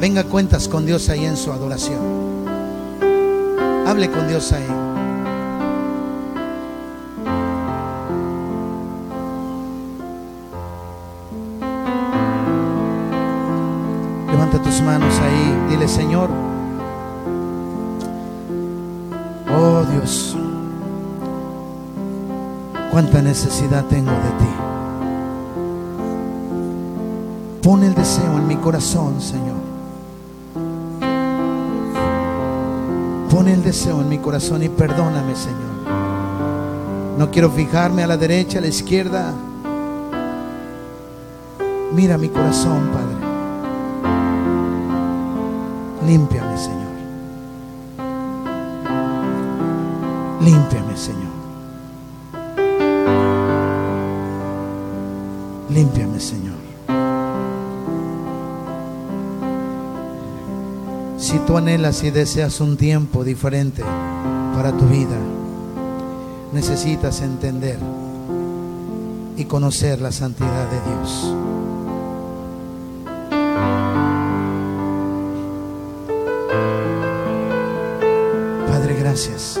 Venga 0.00 0.24
cuentas 0.24 0.66
con 0.66 0.86
Dios 0.86 1.08
ahí 1.08 1.24
en 1.24 1.36
su 1.36 1.52
adoración. 1.52 2.29
Hable 3.86 4.10
con 4.10 4.28
Dios 4.28 4.52
ahí. 4.52 4.66
Levanta 14.30 14.62
tus 14.62 14.80
manos 14.82 15.18
ahí. 15.20 15.66
Dile, 15.70 15.88
Señor. 15.88 16.30
Oh 19.52 19.82
Dios. 19.92 20.36
Cuánta 22.90 23.22
necesidad 23.22 23.84
tengo 23.86 24.12
de 24.12 24.30
ti. 24.38 24.50
Pon 27.62 27.82
el 27.82 27.94
deseo 27.94 28.36
en 28.36 28.46
mi 28.46 28.56
corazón, 28.56 29.20
Señor 29.20 29.69
Pone 33.30 33.54
el 33.54 33.62
deseo 33.62 34.00
en 34.00 34.08
mi 34.08 34.18
corazón 34.18 34.62
y 34.64 34.68
perdóname, 34.68 35.36
Señor. 35.36 35.70
No 37.16 37.30
quiero 37.30 37.50
fijarme 37.50 38.02
a 38.02 38.08
la 38.08 38.16
derecha, 38.16 38.58
a 38.58 38.60
la 38.62 38.66
izquierda. 38.66 39.32
Mira 41.92 42.18
mi 42.18 42.28
corazón, 42.28 42.90
Padre. 42.92 43.14
Límpiame, 46.06 46.39
y 61.90 62.10
deseas 62.12 62.60
un 62.60 62.76
tiempo 62.76 63.24
diferente 63.24 63.82
para 64.54 64.70
tu 64.70 64.86
vida, 64.86 65.18
necesitas 66.52 67.20
entender 67.20 67.78
y 69.36 69.44
conocer 69.46 70.00
la 70.00 70.12
santidad 70.12 70.68
de 70.70 70.80
Dios. 70.88 71.34
Padre, 78.68 78.94
gracias. 78.94 79.60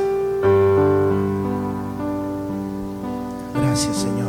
Gracias, 3.54 3.96
Señor. 3.96 4.19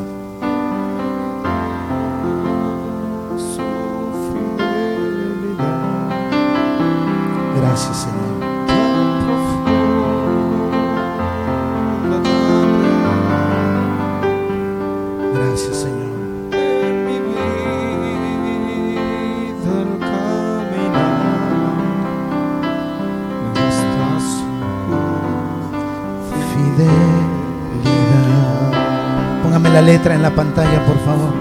Letra 30.02 30.16
en 30.16 30.24
la 30.24 30.32
pantalla, 30.32 30.84
por 30.86 30.98
favor. 31.06 31.41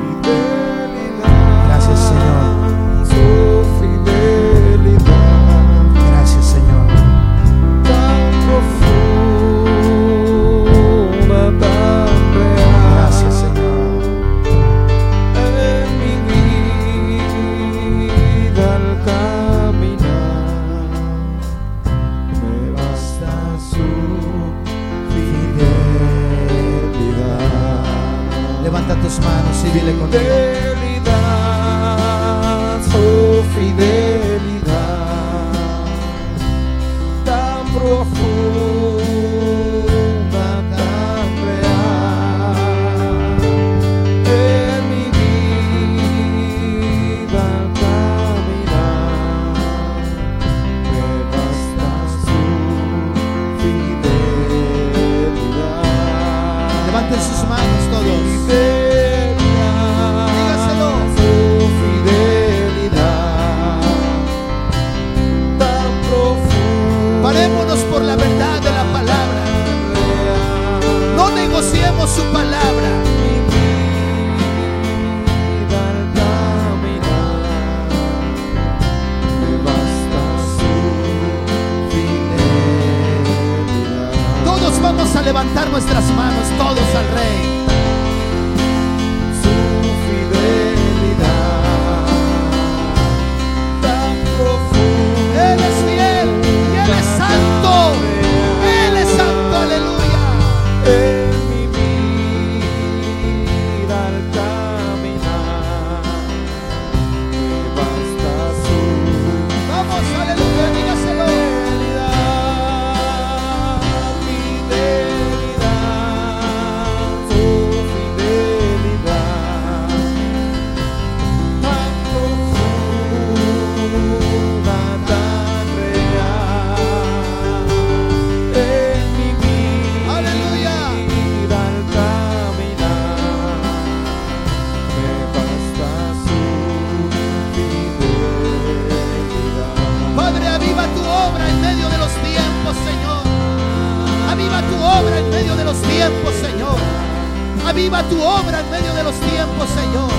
Tu 148.10 148.20
obra 148.20 148.60
en 148.60 148.70
medio 148.70 148.92
de 148.92 149.04
los 149.04 149.14
tiempos, 149.20 149.68
Señor. 149.70 150.10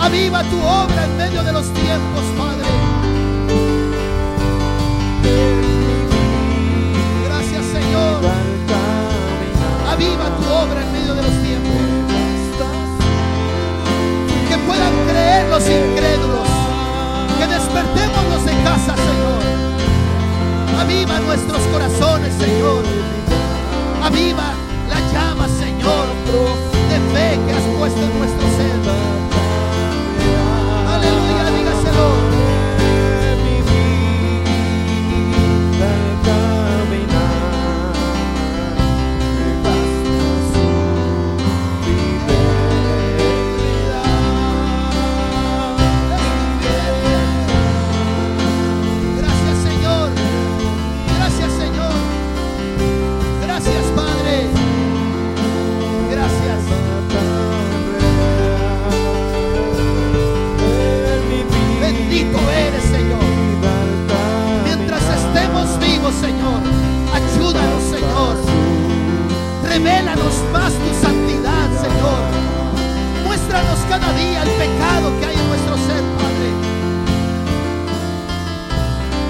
Aviva 0.00 0.42
tu 0.44 0.58
obra 0.62 1.04
en 1.04 1.16
medio 1.16 1.42
de 1.42 1.52
los 1.52 1.66
tiempos, 1.74 2.24
Padre. 2.38 2.68
Gracias, 7.26 7.64
Señor. 7.76 8.22
Aviva 9.90 10.26
tu 10.38 10.44
obra 10.62 10.80
en 10.80 10.92
medio 10.92 11.14
de 11.14 11.22
los 11.22 11.36
tiempos. 11.42 11.80
Que 14.48 14.56
puedan 14.58 14.94
creer 15.10 15.48
los 15.48 15.62
incrédulos. 15.62 16.48
Que 17.38 17.46
despertemos 17.48 18.22
los 18.30 18.44
de 18.44 18.52
casa, 18.62 18.94
Señor. 18.94 19.40
Aviva 20.80 21.18
nuestros 21.18 21.62
corazones, 21.72 22.32
Señor. 22.38 22.84
Aviva 24.04 24.54
la 24.88 25.00
llama, 25.12 25.48
Señor, 25.48 26.06
fe 27.12 27.38
que 27.46 27.52
has 27.52 27.64
puesto 27.78 28.00
en 28.00 28.18
nuestro 28.18 28.46
ser. 28.56 29.37
Revélanos 69.78 70.34
más 70.52 70.72
tu 70.72 71.06
santidad, 71.06 71.68
Señor. 71.80 72.20
Muéstranos 73.24 73.78
cada 73.88 74.12
día 74.14 74.42
el 74.42 74.50
pecado 74.50 75.12
que 75.20 75.26
hay 75.26 75.36
en 75.36 75.48
nuestro 75.48 75.76
ser, 75.76 76.02
Padre. 76.18 76.48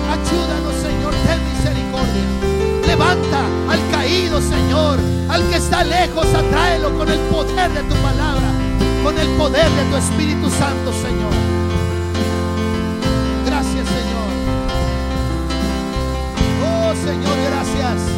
Ayúdanos, 0.09 0.75
Señor, 0.81 1.13
ten 1.27 1.41
misericordia. 1.53 2.87
Levanta 2.87 3.45
al 3.69 3.91
caído, 3.91 4.41
Señor. 4.41 4.99
Al 5.29 5.47
que 5.51 5.57
está 5.57 5.85
lejos, 5.85 6.27
atráelo 6.33 6.97
con 6.97 7.11
el 7.11 7.21
poder 7.29 7.71
de 7.71 7.83
tu 7.83 7.95
palabra, 7.97 8.49
con 9.05 9.19
el 9.19 9.29
poder 9.37 9.69
de 9.69 9.85
tu 9.91 9.97
Espíritu 9.97 10.49
Santo, 10.49 10.95
Señor. 10.95 11.35
Gracias, 13.45 13.87
Señor. 13.87 14.29
Oh, 16.65 16.95
Señor, 17.05 17.37
gracias. 17.51 18.18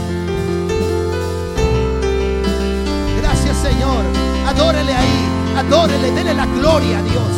Señor. 3.91 4.05
Adórele 4.47 4.95
ahí. 4.95 5.29
Adórele. 5.57 6.11
Dele 6.13 6.35
la 6.35 6.47
gloria 6.47 6.99
a 6.99 7.03
Dios. 7.03 7.33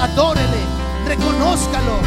Adórele. 0.00 0.60
Reconózcalo. 1.06 2.00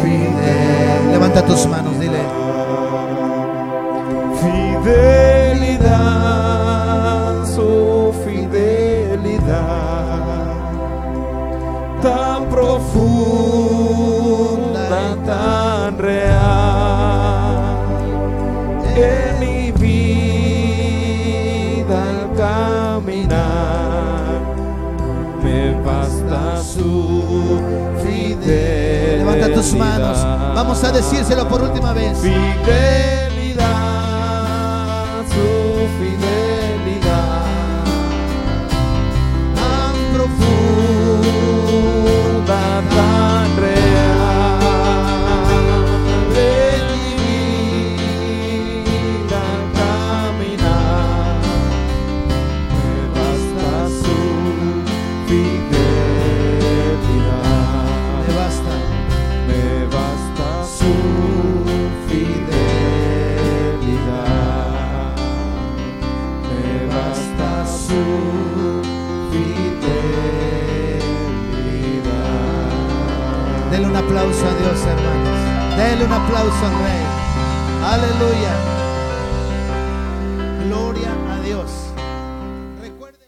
Fidel. 0.00 1.10
Levanta 1.12 1.44
tus 1.44 1.66
manos, 1.66 1.98
dile. 2.00 2.22
Fidelidad. 4.40 6.33
manos. 29.72 30.18
Vamos 30.54 30.82
a 30.84 30.92
decírselo 30.92 31.48
por 31.48 31.62
última 31.62 31.92
vez. 31.92 32.18
un 76.04 76.12
aplauso 76.12 76.66
al 76.66 76.72
Rey. 76.82 77.02
Aleluya. 77.82 78.63